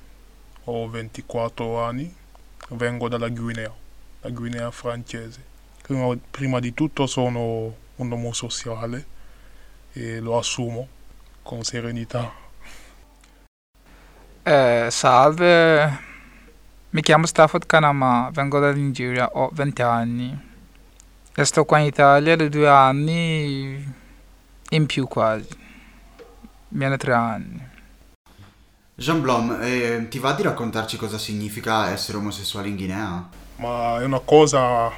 ho 0.68 0.88
24 0.88 1.82
anni, 1.82 2.12
vengo 2.70 3.08
dalla 3.08 3.28
Guinea, 3.28 3.73
la 4.20 4.30
Guinea 4.30 4.70
francese. 4.70 5.54
Prima, 5.82 6.16
prima 6.30 6.58
di 6.58 6.75
tutto 6.75 7.06
sono 7.06 7.75
un 7.96 8.12
omosessuale 8.12 9.06
e 9.92 10.18
lo 10.18 10.38
assumo 10.38 10.88
con 11.42 11.62
serenità. 11.62 12.32
Eh, 14.42 14.88
salve, 14.90 15.99
mi 16.90 17.00
chiamo 17.00 17.26
Stafford 17.26 17.66
Kanama, 17.66 18.30
vengo 18.32 18.58
dalla 18.58 18.75
Nigeria, 18.75 19.28
ho 19.32 19.50
20 19.52 19.82
anni. 19.82 20.54
E 21.32 21.44
sto 21.44 21.64
qua 21.64 21.78
in 21.78 21.87
Italia 21.87 22.35
da 22.35 22.49
due 22.49 22.68
anni 22.68 23.94
in 24.70 24.87
più 24.87 25.06
quasi, 25.06 25.49
meno 26.68 26.96
tre 26.96 27.12
anni. 27.12 27.75
Jean 28.98 29.20
Blom, 29.20 29.58
eh, 29.60 30.06
ti 30.08 30.18
va 30.18 30.32
di 30.32 30.40
raccontarci 30.40 30.96
cosa 30.96 31.18
significa 31.18 31.90
essere 31.90 32.16
omosessuale 32.16 32.68
in 32.68 32.76
Guinea? 32.76 33.28
Ma 33.56 34.00
è 34.00 34.04
una 34.04 34.20
cosa 34.20 34.90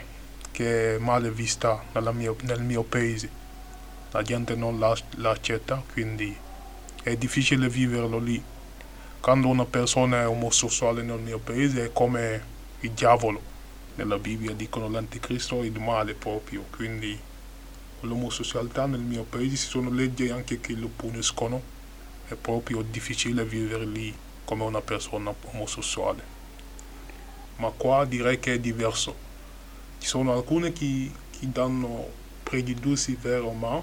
che 0.52 0.94
è 0.94 0.98
male 0.98 1.32
vista 1.32 1.82
mio- 2.12 2.36
nel 2.42 2.62
mio 2.62 2.84
paese. 2.84 3.28
La 4.12 4.22
gente 4.22 4.54
non 4.54 4.78
la, 4.78 4.96
la 5.16 5.30
accetta, 5.30 5.82
quindi 5.92 6.32
è 7.02 7.16
difficile 7.16 7.68
viverlo 7.68 8.20
lì. 8.20 8.40
Quando 9.18 9.48
una 9.48 9.64
persona 9.64 10.20
è 10.20 10.28
omosessuale 10.28 11.02
nel 11.02 11.18
mio 11.18 11.40
paese 11.40 11.86
è 11.86 11.92
come 11.92 12.42
il 12.78 12.92
diavolo. 12.92 13.40
Nella 13.96 14.18
Bibbia 14.18 14.52
dicono 14.52 14.88
l'anticristo 14.88 15.60
è 15.62 15.64
il 15.64 15.80
male 15.80 16.14
proprio, 16.14 16.64
quindi 16.70 17.18
l'omosessualità 18.02 18.86
nel 18.86 19.00
mio 19.00 19.24
paese 19.24 19.56
ci 19.56 19.66
sono 19.66 19.90
leggi 19.90 20.30
anche 20.30 20.60
che 20.60 20.74
lo 20.74 20.88
puniscono. 20.94 21.77
È 22.28 22.34
proprio 22.34 22.82
difficile 22.82 23.44
vivere 23.44 23.86
lì 23.86 24.14
come 24.44 24.64
una 24.64 24.80
persona 24.80 25.34
omosessuale. 25.52 26.22
Ma 27.56 27.70
qua 27.70 28.04
direi 28.04 28.38
che 28.38 28.54
è 28.54 28.58
diverso. 28.58 29.14
Ci 29.98 30.06
sono 30.06 30.32
alcune 30.32 30.72
che, 30.72 31.10
che 31.30 31.50
danno 31.50 32.06
pregiudizi 32.42 33.16
vero, 33.20 33.52
ma 33.52 33.82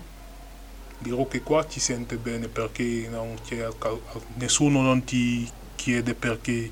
dirò 0.98 1.28
che 1.28 1.42
qua 1.42 1.68
ci 1.68 1.80
sente 1.80 2.18
bene 2.18 2.48
perché 2.48 3.08
non 3.10 3.36
c'è, 3.44 3.68
nessuno 4.36 4.82
non 4.82 5.04
ti 5.04 5.50
chiede 5.75 6.14
perché 6.14 6.72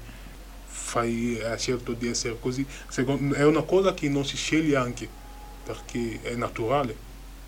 fai, 0.65 1.39
hai 1.41 1.57
scelto 1.57 1.93
di 1.93 2.07
essere 2.07 2.37
così. 2.39 2.65
Secondo, 2.87 3.35
è 3.35 3.43
una 3.43 3.63
cosa 3.63 3.93
che 3.93 4.09
non 4.09 4.25
si 4.25 4.37
sceglie 4.37 4.75
anche 4.75 5.07
perché 5.63 6.21
è 6.21 6.35
naturale, 6.35 6.95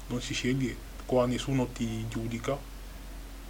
non 0.07 0.21
si 0.21 0.33
sceglie, 0.33 0.75
qua 1.05 1.25
nessuno 1.25 1.67
ti 1.67 2.07
giudica. 2.07 2.73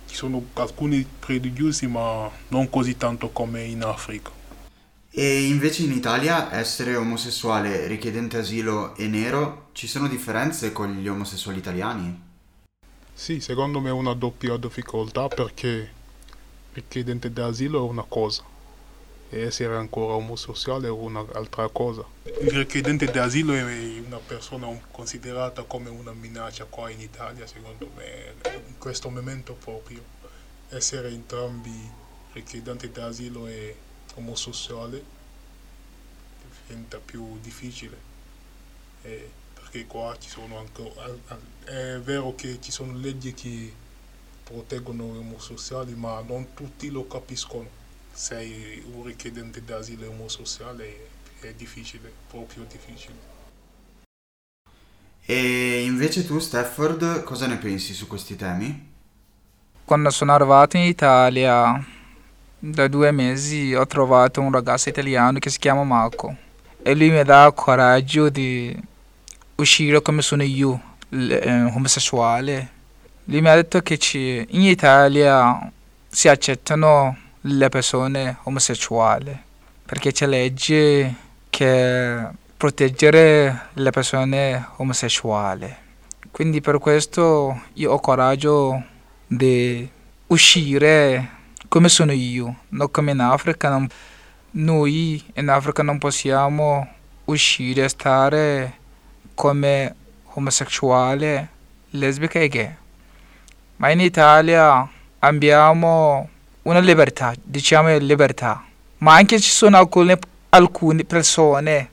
Ci 0.05 0.15
sono 0.15 0.43
alcuni 0.53 1.05
pregiudizi 1.19 1.87
ma 1.87 2.29
non 2.49 2.69
così 2.69 2.97
tanto 2.97 3.29
come 3.29 3.63
in 3.63 3.83
Africa. 3.83 4.31
E 5.09 5.47
invece 5.47 5.83
in 5.83 5.91
Italia 5.91 6.53
essere 6.53 6.95
omosessuale, 6.95 7.87
richiedente 7.87 8.37
asilo 8.37 8.95
e 8.95 9.07
nero, 9.07 9.69
ci 9.71 9.87
sono 9.87 10.07
differenze 10.07 10.71
con 10.71 10.91
gli 10.93 11.07
omosessuali 11.07 11.57
italiani? 11.57 12.21
Sì, 13.13 13.39
secondo 13.39 13.79
me 13.79 13.89
è 13.89 13.93
una 13.93 14.13
doppia 14.13 14.57
difficoltà 14.57 15.27
perché 15.27 15.91
richiedente 16.73 17.31
d'asilo 17.31 17.85
è 17.85 17.89
una 17.89 18.03
cosa 18.05 18.53
essere 19.29 19.75
ancora 19.75 20.13
omosessuale 20.13 20.87
è 20.87 20.91
un'altra 20.91 21.67
cosa. 21.69 22.05
Il 22.23 22.51
richiedente 22.51 23.05
d'asilo 23.05 23.53
è 23.53 23.63
una 24.05 24.19
persona 24.19 24.67
considerata 24.91 25.63
come 25.63 25.89
una 25.89 26.13
minaccia 26.13 26.65
qua 26.65 26.89
in 26.89 27.01
Italia, 27.01 27.47
secondo 27.47 27.89
me, 27.95 28.35
in 28.67 28.77
questo 28.77 29.09
momento 29.09 29.53
proprio. 29.53 30.03
Essere 30.69 31.09
entrambi 31.09 31.89
richiedenti 32.33 32.91
d'asilo 32.91 33.47
e 33.47 33.75
omosessuale 34.15 35.03
diventa 36.67 36.99
più 36.99 37.39
difficile. 37.39 38.13
E 39.01 39.29
perché 39.53 39.85
qua 39.85 40.15
ci 40.19 40.29
sono 40.29 40.57
anche 40.57 40.91
è 41.65 41.99
vero 41.99 42.35
che 42.35 42.59
ci 42.61 42.71
sono 42.71 42.93
leggi 42.97 43.33
che 43.33 43.73
proteggono 44.43 45.13
gli 45.13 45.17
omosessuali 45.17 45.95
ma 45.95 46.21
non 46.21 46.53
tutti 46.53 46.89
lo 46.89 47.07
capiscono 47.07 47.83
sei 48.15 48.81
un 48.93 49.03
richiedente 49.03 49.63
d'asilo 49.63 50.09
omosessuale 50.09 51.07
è 51.41 51.53
difficile 51.53 52.11
proprio 52.27 52.63
difficile 52.63 53.33
E 55.27 55.83
invece 55.83 56.25
tu 56.25 56.39
Stafford 56.39 57.23
cosa 57.23 57.47
ne 57.47 57.57
pensi 57.57 57.93
su 57.93 58.07
questi 58.07 58.35
temi? 58.35 58.93
Quando 59.83 60.09
sono 60.09 60.33
arrivato 60.33 60.77
in 60.77 60.83
Italia 60.83 61.83
da 62.59 62.87
due 62.87 63.11
mesi 63.11 63.73
ho 63.75 63.85
trovato 63.85 64.41
un 64.41 64.51
ragazzo 64.51 64.89
italiano 64.89 65.37
che 65.39 65.49
si 65.49 65.59
chiama 65.59 65.83
Marco 65.83 66.35
e 66.81 66.95
lui 66.95 67.09
mi 67.11 67.23
dà 67.23 67.51
coraggio 67.53 68.29
di 68.29 68.75
uscire 69.55 70.01
come 70.01 70.21
sono 70.21 70.43
io, 70.43 70.81
l- 71.09 71.31
eh, 71.31 71.63
omosessuale. 71.63 72.69
Lui 73.25 73.41
mi 73.41 73.49
ha 73.49 73.55
detto 73.55 73.81
che 73.81 73.97
ci- 73.97 74.45
in 74.49 74.61
Italia 74.61 75.71
si 76.07 76.27
accettano 76.27 77.17
le 77.47 77.69
persone 77.69 78.37
omosessuali 78.43 79.39
perché 79.85 80.11
c'è 80.11 80.25
legge 80.25 81.13
che 81.49 82.27
proteggere 82.57 83.67
le 83.73 83.89
persone 83.91 84.69
omosessuali. 84.77 85.73
Quindi 86.31 86.59
per 86.59 86.79
questo 86.79 87.61
io 87.73 87.91
ho 87.91 87.99
coraggio 87.99 88.83
di 89.27 89.87
uscire 90.27 91.29
come 91.67 91.87
sono 91.87 92.11
io, 92.11 92.61
non 92.69 92.89
come 92.89 93.11
in 93.11 93.19
Africa. 93.19 93.69
non- 93.69 93.87
noi 94.51 95.23
in 95.35 95.49
Africa 95.49 95.83
non 95.83 95.97
possiamo 95.97 96.87
uscire 97.25 97.83
e 97.83 97.89
stare 97.89 98.73
come 99.35 99.95
omosessuale, 100.33 101.49
lesbica 101.91 102.39
e 102.39 102.47
gay. 102.47 102.75
Ma 103.77 103.91
in 103.91 103.99
Italia 103.99 104.89
abbiamo 105.19 106.29
una 106.65 106.79
libertà, 106.79 107.33
diciamo 107.41 107.95
libertà, 107.97 108.63
ma 108.99 109.15
anche 109.15 109.39
ci 109.39 109.49
sono 109.49 109.77
alcune, 109.77 110.17
alcune 110.49 111.03
persone 111.03 111.89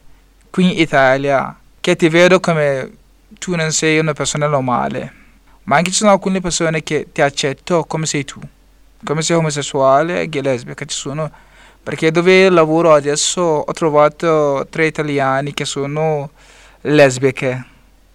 qui 0.50 0.64
in 0.64 0.78
Italia 0.78 1.54
che 1.80 1.94
ti 1.96 2.08
vedono 2.08 2.40
come 2.40 2.90
tu 3.38 3.54
non 3.54 3.70
sei 3.72 3.98
una 3.98 4.14
persona 4.14 4.46
normale, 4.46 5.12
ma 5.64 5.76
anche 5.76 5.90
ci 5.90 5.96
sono 5.96 6.12
alcune 6.12 6.40
persone 6.40 6.82
che 6.82 7.08
ti 7.12 7.20
accettano 7.20 7.84
come 7.84 8.06
sei 8.06 8.24
tu, 8.24 8.40
come 9.04 9.20
sei 9.20 9.36
omosessuale, 9.36 10.28
gay, 10.28 10.42
lesbica, 10.42 10.84
ci 10.84 10.96
sono. 10.96 11.30
Perché 11.82 12.10
dove 12.10 12.48
lavoro 12.48 12.94
adesso 12.94 13.40
ho 13.40 13.72
trovato 13.72 14.66
tre 14.70 14.86
italiani 14.86 15.52
che 15.52 15.64
sono 15.64 16.30
lesbiche. 16.82 17.66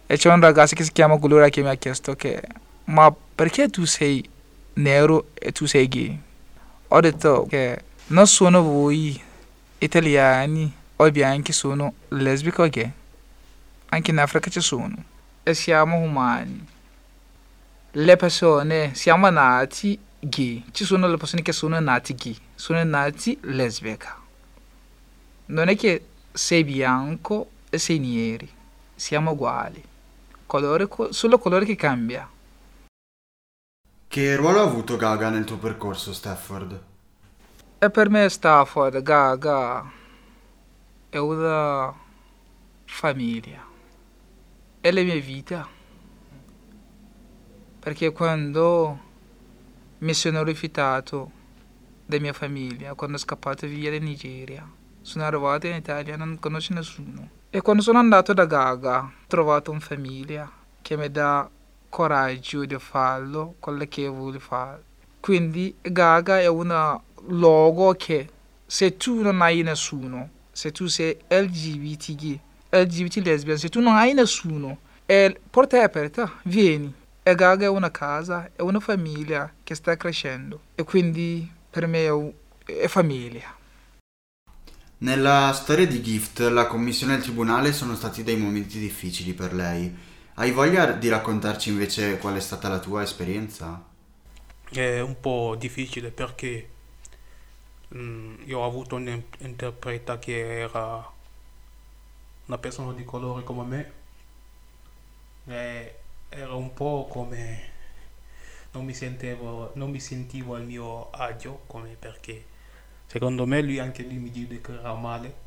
E 0.08 0.18
c'è 0.18 0.32
un 0.32 0.40
ragazzo 0.40 0.74
che 0.74 0.86
si 0.86 0.92
chiama 0.94 1.18
Gloria 1.18 1.50
che 1.50 1.62
mi 1.62 1.70
ha 1.70 1.76
chiesto 1.76 2.16
che 2.16 2.42
ma 2.86 3.14
perché 3.36 3.70
tu 3.70 3.84
sei 3.84 4.28
nero 4.76 5.28
e 5.34 5.52
tu 5.52 5.66
sei 5.66 5.88
gay? 5.90 6.18
Ho 6.90 7.02
detto 7.02 7.46
che 7.50 7.84
non 8.08 8.28
sono 8.28 8.62
voi 8.62 9.22
italiani 9.80 10.74
o 10.96 11.12
bianchi 11.12 11.52
sono 11.52 11.94
lesbiche 12.10 12.62
o 12.62 12.70
gay. 12.70 12.92
Anche 13.90 14.12
in 14.12 14.20
Africa 14.20 14.50
ci 14.50 14.62
sono. 14.62 14.96
E 15.44 15.54
siamo 15.54 15.98
umani. 15.98 16.66
Le 17.92 18.16
persone 18.16 18.96
siamo 18.96 19.30
nati 19.30 20.00
gay. 20.18 20.64
Ci 20.72 20.86
sono 20.86 21.10
le 21.10 21.18
persone 21.18 21.42
che 21.42 21.52
sono 21.52 21.78
nati 21.78 22.16
gay, 22.16 22.38
sono 22.56 22.82
nati 22.86 23.38
lesbica. 23.42 24.16
Non 25.48 25.68
è 25.68 25.76
che 25.76 26.06
sei 26.32 26.64
bianco 26.64 27.50
e 27.70 27.80
sei 27.80 28.00
neri. 28.00 28.50
Siamo 28.96 29.32
uguali. 29.32 29.84
Colore, 30.46 30.88
solo 31.10 31.38
colore 31.38 31.66
che 31.66 31.76
cambia. 31.76 32.30
Che 34.10 34.36
ruolo 34.36 34.62
ha 34.62 34.64
avuto 34.64 34.96
Gaga 34.96 35.30
nel 35.30 35.44
tuo 35.44 35.58
percorso, 35.58 36.14
Stafford? 36.14 36.82
E 37.78 37.90
per 37.92 38.10
me 38.10 38.30
Stafford, 38.30 39.02
Gaga, 39.02 39.92
è 41.10 41.18
una 41.18 41.94
famiglia. 42.86 43.64
È 44.80 44.92
la 44.92 45.02
mia 45.02 45.20
vita. 45.20 45.68
Perché 47.80 48.12
quando 48.14 49.00
mi 50.00 50.14
sono 50.14 50.42
rifiutato 50.42 51.32
della 52.06 52.22
mia 52.22 52.34
famiglia, 52.34 52.96
quando 52.96 53.18
scappato 53.18 53.68
via 53.68 53.92
da 53.92 54.00
Nigeria, 54.00 54.68
sono 55.02 55.26
arrivato 55.26 55.68
in 55.68 55.76
Italia, 55.76 56.16
non 56.16 56.40
conosco 56.40 56.74
nessuno. 56.74 57.30
E 57.50 57.62
quando 57.62 57.84
sono 57.84 58.00
andato 58.00 58.34
da 58.34 58.46
Gaga, 58.46 59.00
ho 59.00 59.12
trovato 59.28 59.70
una 59.70 59.80
famiglia 59.80 60.50
che 60.82 60.98
mi 60.98 61.12
dà 61.12 61.50
coraggio 61.90 62.66
di 62.66 62.78
farlo, 62.80 63.56
quello 63.60 63.86
che 63.88 64.08
vuole 64.08 64.40
fare. 64.40 64.84
Quindi 65.20 65.76
Gaga 65.82 66.40
è 66.40 66.48
un 66.48 67.00
luogo 67.28 67.94
che 67.94 68.30
se 68.66 68.98
tu 68.98 69.22
non 69.22 69.42
hai 69.42 69.62
nessuno, 69.62 70.30
se 70.52 70.72
tu 70.72 70.88
sei 70.88 71.18
LGBT, 71.28 72.40
LGBT 72.70 73.18
lesbian, 73.18 73.58
se 73.58 73.70
tu 73.70 73.80
non 73.80 73.96
hai 73.96 74.14
nessuno, 74.14 74.80
e 75.06 75.40
porta 75.50 75.78
è 75.78 75.82
aperta, 75.82 76.32
vieni. 76.44 76.94
E 77.24 77.36
Gaga 77.36 77.66
è 77.66 77.70
una 77.70 77.92
casa, 77.92 78.52
è 78.56 78.62
una 78.62 78.80
famiglia 78.80 79.52
che 79.64 79.76
sta 79.76 79.98
crescendo 79.98 80.62
e 80.76 80.84
quindi 80.84 81.50
per 81.70 81.86
me 81.86 82.06
è, 82.06 82.84
è 82.84 82.88
famiglia. 82.88 83.56
Nella 85.00 85.52
storia 85.54 85.86
di 85.86 86.02
Gift, 86.02 86.40
la 86.40 86.66
commissione 86.66 87.14
e 87.14 87.18
il 87.18 87.24
tribunale 87.24 87.72
sono 87.72 87.96
stati 87.96 88.24
dei 88.24 88.38
momenti 88.38 88.80
difficili 88.80 89.34
per 89.34 89.54
lei. 89.54 89.94
Hai 90.40 90.52
voglia 90.52 90.92
di 90.92 91.10
raccontarci 91.10 91.70
invece 91.70 92.20
qual 92.20 92.36
è 92.36 92.40
stata 92.40 92.70
la 92.70 92.78
tua 92.78 93.02
esperienza? 93.02 93.84
È 94.70 95.00
un 95.00 95.20
po' 95.20 95.56
difficile 95.58 96.12
perché 96.12 96.70
mm, 97.96 98.44
io 98.46 98.60
ho 98.60 98.66
avuto 98.66 98.96
un'interpreta 98.96 100.20
che 100.20 100.60
era 100.62 101.10
una 102.46 102.58
persona 102.58 102.94
di 102.94 103.04
colore 103.04 103.44
come 103.44 103.64
me 103.64 103.92
e 105.46 105.96
era 106.30 106.54
un 106.54 106.74
po' 106.74 107.08
come 107.10 107.70
non 108.72 108.86
mi 108.86 108.94
sentivo, 108.94 109.72
non 109.76 109.90
mi 109.90 110.00
sentivo 110.00 110.56
al 110.56 110.64
mio 110.66 111.10
agio 111.12 111.64
come 111.68 111.96
perché 111.98 112.46
secondo 113.08 113.46
me 113.46 113.62
lui 113.62 113.80
anche 113.80 114.04
lui 114.04 114.18
mi 114.18 114.30
dice 114.32 114.62
che 114.62 114.74
era 114.74 114.94
male 114.94 115.46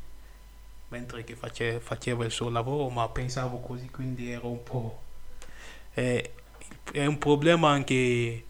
mentre 0.91 1.23
che 1.23 1.35
face, 1.35 1.79
faceva 1.79 2.25
il 2.25 2.31
suo 2.31 2.49
lavoro 2.49 2.89
ma 2.89 3.07
pensavo 3.09 3.59
così 3.59 3.89
quindi 3.89 4.31
ero 4.31 4.49
un 4.49 4.63
po' 4.63 5.01
eh, 5.93 6.33
è 6.91 7.05
un 7.05 7.17
problema 7.17 7.69
anche 7.69 8.45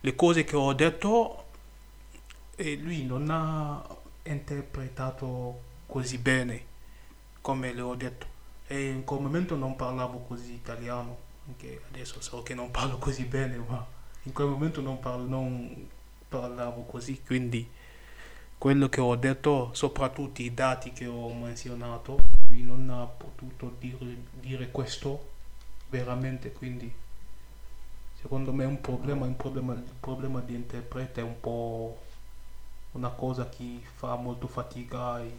le 0.00 0.14
cose 0.16 0.44
che 0.44 0.56
ho 0.56 0.72
detto 0.72 1.44
e 2.56 2.76
lui 2.76 3.04
non 3.04 3.28
ha 3.30 3.84
interpretato 4.24 5.60
così 5.86 6.18
bene 6.18 6.70
come 7.40 7.72
le 7.72 7.80
ho 7.80 7.94
detto. 7.94 8.26
E 8.66 8.88
in 8.88 9.04
quel 9.04 9.20
momento 9.20 9.56
non 9.56 9.76
parlavo 9.76 10.18
così 10.20 10.52
italiano 10.52 11.30
anche 11.46 11.82
adesso 11.90 12.20
so 12.20 12.42
che 12.42 12.54
non 12.54 12.70
parlo 12.70 12.98
così 12.98 13.24
bene 13.24 13.56
ma 13.56 13.84
in 14.22 14.32
quel 14.32 14.46
momento 14.46 14.80
non, 14.80 15.00
parlo, 15.00 15.26
non 15.26 15.88
parlavo 16.28 16.82
così 16.82 17.20
quindi 17.24 17.68
quello 18.62 18.88
che 18.88 19.00
ho 19.00 19.16
detto 19.16 19.70
soprattutto 19.72 20.40
i 20.40 20.54
dati 20.54 20.92
che 20.92 21.04
ho 21.04 21.34
menzionato 21.34 22.28
lui 22.48 22.62
non 22.62 22.88
ha 22.90 23.06
potuto 23.06 23.74
dire, 23.80 24.16
dire 24.38 24.70
questo 24.70 25.30
veramente 25.90 26.52
quindi 26.52 26.88
secondo 28.20 28.52
me 28.52 28.62
è 28.62 28.66
un 28.68 28.80
problema, 28.80 29.26
un 29.26 29.34
problema 29.34 29.72
il 29.72 29.82
problema 29.98 30.38
di 30.38 30.54
interprete 30.54 31.22
è 31.22 31.24
un 31.24 31.40
po' 31.40 32.02
una 32.92 33.08
cosa 33.08 33.48
che 33.48 33.80
fa 33.96 34.14
molto 34.14 34.46
fatica 34.46 35.14
ai 35.14 35.32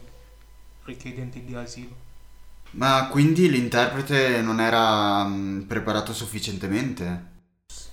richiedenti 0.82 1.42
di 1.44 1.54
asilo 1.54 1.94
ma 2.72 3.08
quindi 3.08 3.48
l'interprete 3.48 4.42
non 4.42 4.60
era 4.60 5.26
preparato 5.66 6.12
sufficientemente? 6.12 7.32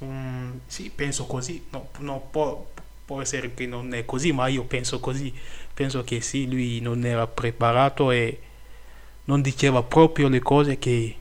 Mm, 0.03 0.57
sì, 0.65 0.89
penso 0.89 1.27
così. 1.27 1.67
No, 1.69 1.89
no, 1.99 2.19
può, 2.31 2.67
può, 3.05 3.21
essere 3.21 3.53
che 3.53 3.65
non 3.65 3.93
è 3.93 4.05
così, 4.05 4.31
ma 4.31 4.47
io 4.47 4.63
penso 4.63 4.99
così. 4.99 5.33
Penso 5.73 6.03
che 6.03 6.21
sì, 6.21 6.49
lui 6.49 6.79
non 6.81 7.05
era 7.05 7.27
preparato 7.27 8.11
e 8.11 8.39
non 9.25 9.41
diceva 9.41 9.83
proprio 9.83 10.27
le 10.27 10.39
cose 10.39 10.77
che 10.77 11.15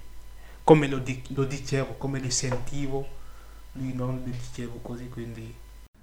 come 0.65 0.87
lo, 0.87 0.99
di, 0.99 1.21
lo 1.29 1.45
dicevo, 1.45 1.95
come 1.99 2.21
le 2.21 2.31
sentivo, 2.31 3.09
lui 3.73 3.93
non 3.93 4.23
le 4.25 4.31
dicevo 4.31 4.79
così, 4.83 5.09
quindi... 5.09 5.53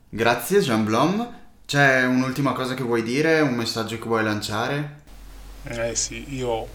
Grazie 0.09 0.59
Jean 0.59 0.83
Blom. 0.83 1.45
C'è 1.65 2.05
un'ultima 2.05 2.53
cosa 2.53 2.73
che 2.73 2.83
vuoi 2.83 3.03
dire, 3.03 3.41
un 3.41 3.53
messaggio 3.53 3.97
che 3.97 4.05
vuoi 4.05 4.23
lanciare? 4.23 5.01
Eh 5.63 5.95
sì, 5.95 6.33
io 6.35 6.67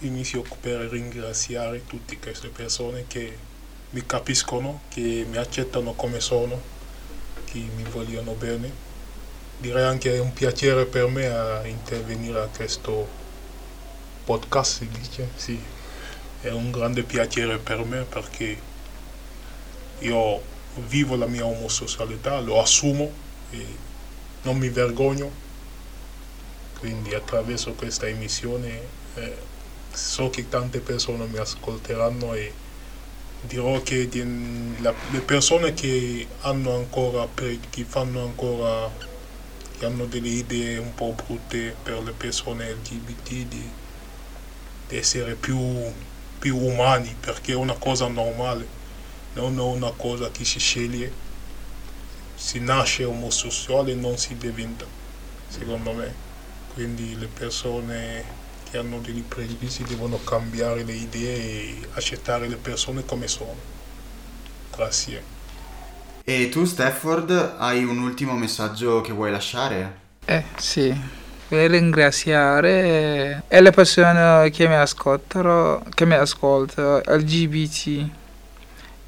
inizio 0.00 0.42
per 0.60 0.80
ringraziare 0.88 1.84
tutte 1.86 2.18
queste 2.18 2.48
persone 2.48 3.04
che 3.06 3.36
mi 3.90 4.04
capiscono, 4.06 4.82
che 4.88 5.26
mi 5.28 5.36
accettano 5.36 5.92
come 5.92 6.20
sono, 6.20 6.60
che 7.50 7.58
mi 7.74 7.84
vogliono 7.84 8.32
bene. 8.32 8.70
Direi 9.58 9.84
anche 9.84 10.14
è 10.14 10.20
un 10.20 10.32
piacere 10.32 10.84
per 10.84 11.06
me 11.08 11.26
a 11.26 11.66
intervenire 11.66 12.40
a 12.40 12.48
questo 12.54 13.06
podcast, 14.24 14.78
si 14.78 14.88
dice, 14.88 15.30
sì. 15.34 15.60
È 16.40 16.50
un 16.50 16.70
grande 16.70 17.02
piacere 17.02 17.58
per 17.58 17.84
me 17.84 18.02
perché 18.02 18.56
io 20.00 20.42
vivo 20.86 21.16
la 21.16 21.26
mia 21.26 21.44
omosessualità, 21.44 22.38
lo 22.40 22.60
assumo 22.60 23.10
e 23.50 23.66
non 24.42 24.56
mi 24.56 24.68
vergogno. 24.68 25.46
Quindi 26.78 27.14
attraverso 27.14 27.72
questa 27.72 28.06
emissione 28.06 28.80
eh, 29.14 29.36
so 29.92 30.30
che 30.30 30.48
tante 30.48 30.78
persone 30.78 31.26
mi 31.26 31.38
ascolteranno 31.38 32.34
e 32.34 32.52
dirò 33.40 33.80
che 33.82 34.08
la, 34.78 34.94
le 35.06 35.20
persone 35.22 35.72
che 35.74 36.26
hanno 36.40 36.74
ancora, 36.74 37.28
che 37.34 37.84
fanno 37.84 38.22
ancora, 38.22 38.90
che 39.78 39.84
hanno 39.84 40.06
delle 40.06 40.28
idee 40.28 40.78
un 40.78 40.94
po' 40.94 41.14
brutte 41.14 41.76
per 41.82 42.02
le 42.02 42.12
persone 42.12 42.70
LGBT 42.72 43.28
di, 43.28 43.72
di 44.88 44.96
essere 44.96 45.34
più, 45.36 45.58
più 46.38 46.56
umani 46.56 47.14
perché 47.18 47.52
è 47.52 47.56
una 47.56 47.76
cosa 47.76 48.08
normale, 48.08 48.66
non 49.34 49.56
è 49.58 49.62
una 49.62 49.92
cosa 49.92 50.30
che 50.30 50.44
si 50.44 50.58
sceglie, 50.58 51.12
si 52.34 52.60
nasce 52.60 53.04
omosessuale 53.04 53.92
e 53.92 53.94
non 53.94 54.16
si 54.18 54.36
diventa, 54.36 54.86
secondo 55.46 55.92
me. 55.92 56.26
Quindi 56.74 57.16
le 57.18 57.26
persone 57.26 58.37
che 58.70 58.78
hanno 58.78 58.98
dei 58.98 59.24
pregiudizi 59.26 59.82
devono 59.84 60.18
cambiare 60.24 60.84
le 60.84 60.92
idee 60.92 61.36
e 61.36 61.88
accettare 61.94 62.48
le 62.48 62.56
persone 62.56 63.04
come 63.04 63.28
sono. 63.28 63.56
Grazie. 64.74 65.36
E 66.24 66.48
tu 66.50 66.64
Stafford 66.64 67.54
hai 67.58 67.84
un 67.84 67.98
ultimo 67.98 68.34
messaggio 68.34 69.00
che 69.00 69.12
vuoi 69.12 69.30
lasciare? 69.30 70.06
Eh 70.24 70.44
sì, 70.58 70.94
per 71.48 71.70
ringraziare 71.70 73.44
le 73.48 73.70
persone 73.70 74.50
che 74.50 74.68
mi 74.68 74.74
ascoltano, 74.74 75.82
che 75.94 76.04
mi 76.04 76.14
ascoltano, 76.14 77.00
LGBT. 77.04 78.06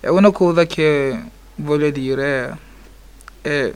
È 0.01 0.09
una 0.09 0.31
cosa 0.31 0.65
che 0.65 1.23
voglio 1.57 1.91
dire 1.91 2.59
è 3.43 3.71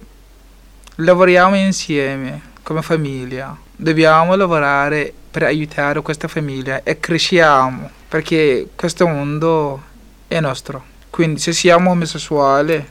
lavoriamo 0.96 1.56
insieme 1.56 2.40
come 2.62 2.80
famiglia. 2.80 3.54
Dobbiamo 3.76 4.34
lavorare 4.36 5.12
per 5.34 5.42
aiutare 5.42 6.00
questa 6.00 6.28
famiglia 6.28 6.84
e 6.84 7.00
cresciamo 7.00 7.90
perché 8.06 8.68
questo 8.76 9.08
mondo 9.08 9.82
è 10.28 10.38
nostro. 10.38 10.84
Quindi 11.10 11.40
se 11.40 11.52
siamo 11.52 11.90
omosessuali, 11.90 12.88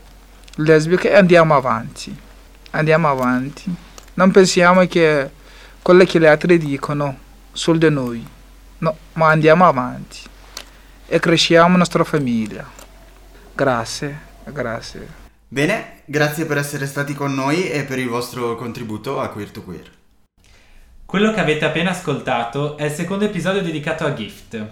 lesbiche, 0.55 1.13
andiamo 1.13 1.55
avanti. 1.55 2.13
Andiamo 2.71 3.07
avanti. 3.07 3.73
Non 4.15 4.31
pensiamo 4.31 4.85
che 4.87 5.29
quello 5.81 6.03
che 6.03 6.19
gli 6.19 6.25
altri 6.25 6.57
dicono 6.57 7.17
sul 7.53 7.77
di 7.77 7.89
noi. 7.89 8.27
No, 8.79 8.97
ma 9.13 9.29
andiamo 9.29 9.65
avanti 9.65 10.19
e 11.07 11.19
cresciamo 11.19 11.71
la 11.71 11.77
nostra 11.77 12.03
famiglia. 12.03 12.69
Grazie, 13.55 14.19
grazie. 14.43 15.07
Bene, 15.47 16.01
grazie 16.03 16.43
per 16.43 16.57
essere 16.57 16.87
stati 16.87 17.13
con 17.13 17.33
noi 17.33 17.69
e 17.69 17.85
per 17.85 17.99
il 17.99 18.09
vostro 18.09 18.57
contributo 18.57 19.21
a 19.21 19.29
Queer 19.29 19.49
to 19.49 19.63
Queer. 19.63 20.01
Quello 21.13 21.31
che 21.31 21.41
avete 21.41 21.63
appena 21.63 21.91
ascoltato 21.91 22.75
è 22.75 22.85
il 22.85 22.91
secondo 22.91 23.25
episodio 23.25 23.61
dedicato 23.61 24.03
a 24.03 24.15
Gift. 24.15 24.67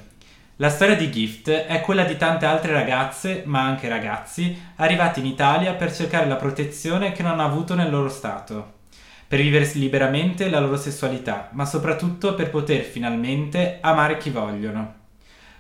La 0.56 0.72
storia 0.72 0.96
di 0.96 1.12
Gift 1.12 1.52
è 1.52 1.82
quella 1.82 2.04
di 2.04 2.18
tante 2.18 2.48
altre 2.48 2.74
ragazze, 2.74 3.44
ma 3.46 3.62
anche 3.62 3.88
ragazzi, 3.88 4.60
arrivati 4.78 5.20
in 5.20 5.28
Italia 5.28 5.76
per 5.76 5.94
cercare 5.94 6.26
la 6.26 6.38
protezione 6.38 7.12
che 7.12 7.22
non 7.22 7.34
hanno 7.34 7.46
avuto 7.46 7.76
nel 7.76 7.92
loro 7.92 8.10
stato, 8.10 8.80
per 9.28 9.40
vivere 9.40 9.70
liberamente 9.76 10.50
la 10.50 10.60
loro 10.60 10.78
sessualità, 10.78 11.50
ma 11.52 11.64
soprattutto 11.64 12.34
per 12.34 12.50
poter 12.50 12.82
finalmente 12.82 13.78
amare 13.80 14.18
chi 14.18 14.32
vogliono. 14.32 14.96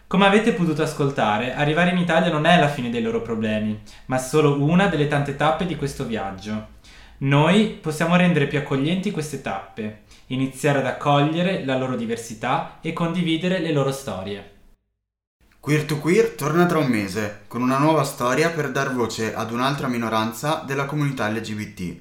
Come 0.08 0.26
avete 0.26 0.54
potuto 0.54 0.82
ascoltare, 0.82 1.54
arrivare 1.54 1.91
in 1.91 2.00
Italia 2.00 2.32
non 2.32 2.48
è 2.48 2.60
la 2.60 2.70
fine 2.70 2.89
dei 2.89 3.04
loro 3.04 3.22
problemi, 3.22 3.80
ma 4.08 4.17
solo 4.17 4.60
una 4.60 4.88
delle 4.88 5.08
tante 5.08 5.36
tappe 5.36 5.67
di 5.67 5.76
questo 5.76 6.06
viaggio. 6.06 6.80
Noi 7.20 7.78
possiamo 7.80 8.15
rendere 8.15 8.48
più 8.48 8.58
accoglienti 8.58 9.12
queste 9.12 9.44
tappe, 9.44 10.10
iniziare 10.34 10.80
ad 10.80 10.86
accogliere 10.86 11.65
la 11.65 11.78
loro 11.78 11.96
diversità 11.96 12.80
e 12.82 12.94
condividere 12.94 13.60
le 13.60 13.72
loro 13.72 13.91
storie. 13.91 14.50
Queer 15.60 15.84
to 15.84 16.00
Queer 16.00 16.30
torna 16.32 16.65
tra 16.65 16.80
un 16.80 16.88
mese 16.88 17.41
con 17.48 17.62
una 17.62 17.78
nuova 17.78 18.04
storia 18.04 18.50
per 18.50 18.72
dar 18.72 18.94
voce 18.94 19.36
ad 19.36 19.52
un'altra 19.52 19.88
minoranza 19.88 20.63
della 20.65 20.86
comunità 20.86 21.30
LGBT. 21.30 21.96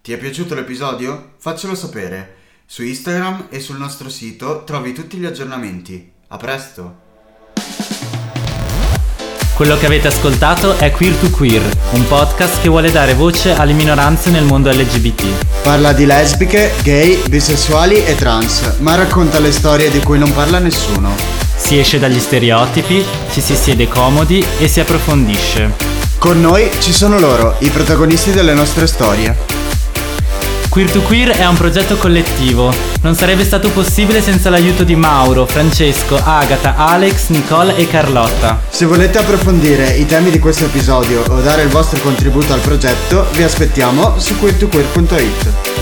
Ti 0.00 0.12
è 0.12 0.16
piaciuto 0.16 0.54
l'episodio? 0.54 1.34
Faccelo 1.36 1.74
sapere. 1.74 2.36
Su 2.64 2.82
Instagram 2.82 3.48
e 3.50 3.60
sul 3.60 3.76
nostro 3.76 4.08
sito 4.08 4.64
trovi 4.64 4.94
tutti 4.94 5.18
gli 5.18 5.26
aggiornamenti. 5.26 6.10
A 6.28 6.36
presto! 6.38 7.01
Quello 9.54 9.76
che 9.76 9.86
avete 9.86 10.08
ascoltato 10.08 10.78
è 10.78 10.90
Queer 10.90 11.14
to 11.16 11.30
Queer, 11.30 11.62
un 11.90 12.06
podcast 12.08 12.60
che 12.62 12.68
vuole 12.68 12.90
dare 12.90 13.12
voce 13.12 13.52
alle 13.52 13.74
minoranze 13.74 14.30
nel 14.30 14.44
mondo 14.44 14.70
LGBT. 14.70 15.62
Parla 15.62 15.92
di 15.92 16.06
lesbiche, 16.06 16.72
gay, 16.82 17.20
bisessuali 17.28 18.02
e 18.02 18.14
trans, 18.16 18.76
ma 18.78 18.94
racconta 18.94 19.38
le 19.38 19.52
storie 19.52 19.90
di 19.90 20.00
cui 20.00 20.18
non 20.18 20.32
parla 20.32 20.58
nessuno. 20.58 21.14
Si 21.54 21.78
esce 21.78 21.98
dagli 21.98 22.18
stereotipi, 22.18 23.04
ci 23.30 23.40
si 23.42 23.54
siede 23.54 23.86
comodi 23.88 24.44
e 24.58 24.66
si 24.68 24.80
approfondisce. 24.80 25.74
Con 26.16 26.40
noi 26.40 26.70
ci 26.80 26.92
sono 26.92 27.20
loro, 27.20 27.56
i 27.58 27.68
protagonisti 27.68 28.32
delle 28.32 28.54
nostre 28.54 28.86
storie. 28.86 29.61
Queer 30.72 30.90
to 30.90 31.02
Queer 31.02 31.28
è 31.32 31.46
un 31.46 31.54
progetto 31.54 31.96
collettivo. 31.96 32.72
Non 33.02 33.14
sarebbe 33.14 33.44
stato 33.44 33.68
possibile 33.72 34.22
senza 34.22 34.48
l'aiuto 34.48 34.84
di 34.84 34.96
Mauro, 34.96 35.44
Francesco, 35.44 36.16
Agata, 36.16 36.76
Alex, 36.76 37.28
Nicole 37.28 37.76
e 37.76 37.86
Carlotta. 37.86 38.58
Se 38.70 38.86
volete 38.86 39.18
approfondire 39.18 39.90
i 39.90 40.06
temi 40.06 40.30
di 40.30 40.38
questo 40.38 40.64
episodio 40.64 41.24
o 41.28 41.40
dare 41.42 41.60
il 41.60 41.68
vostro 41.68 42.00
contributo 42.00 42.54
al 42.54 42.60
progetto, 42.60 43.26
vi 43.34 43.42
aspettiamo 43.42 44.18
su 44.18 44.38
queertoqueer.it. 44.38 45.81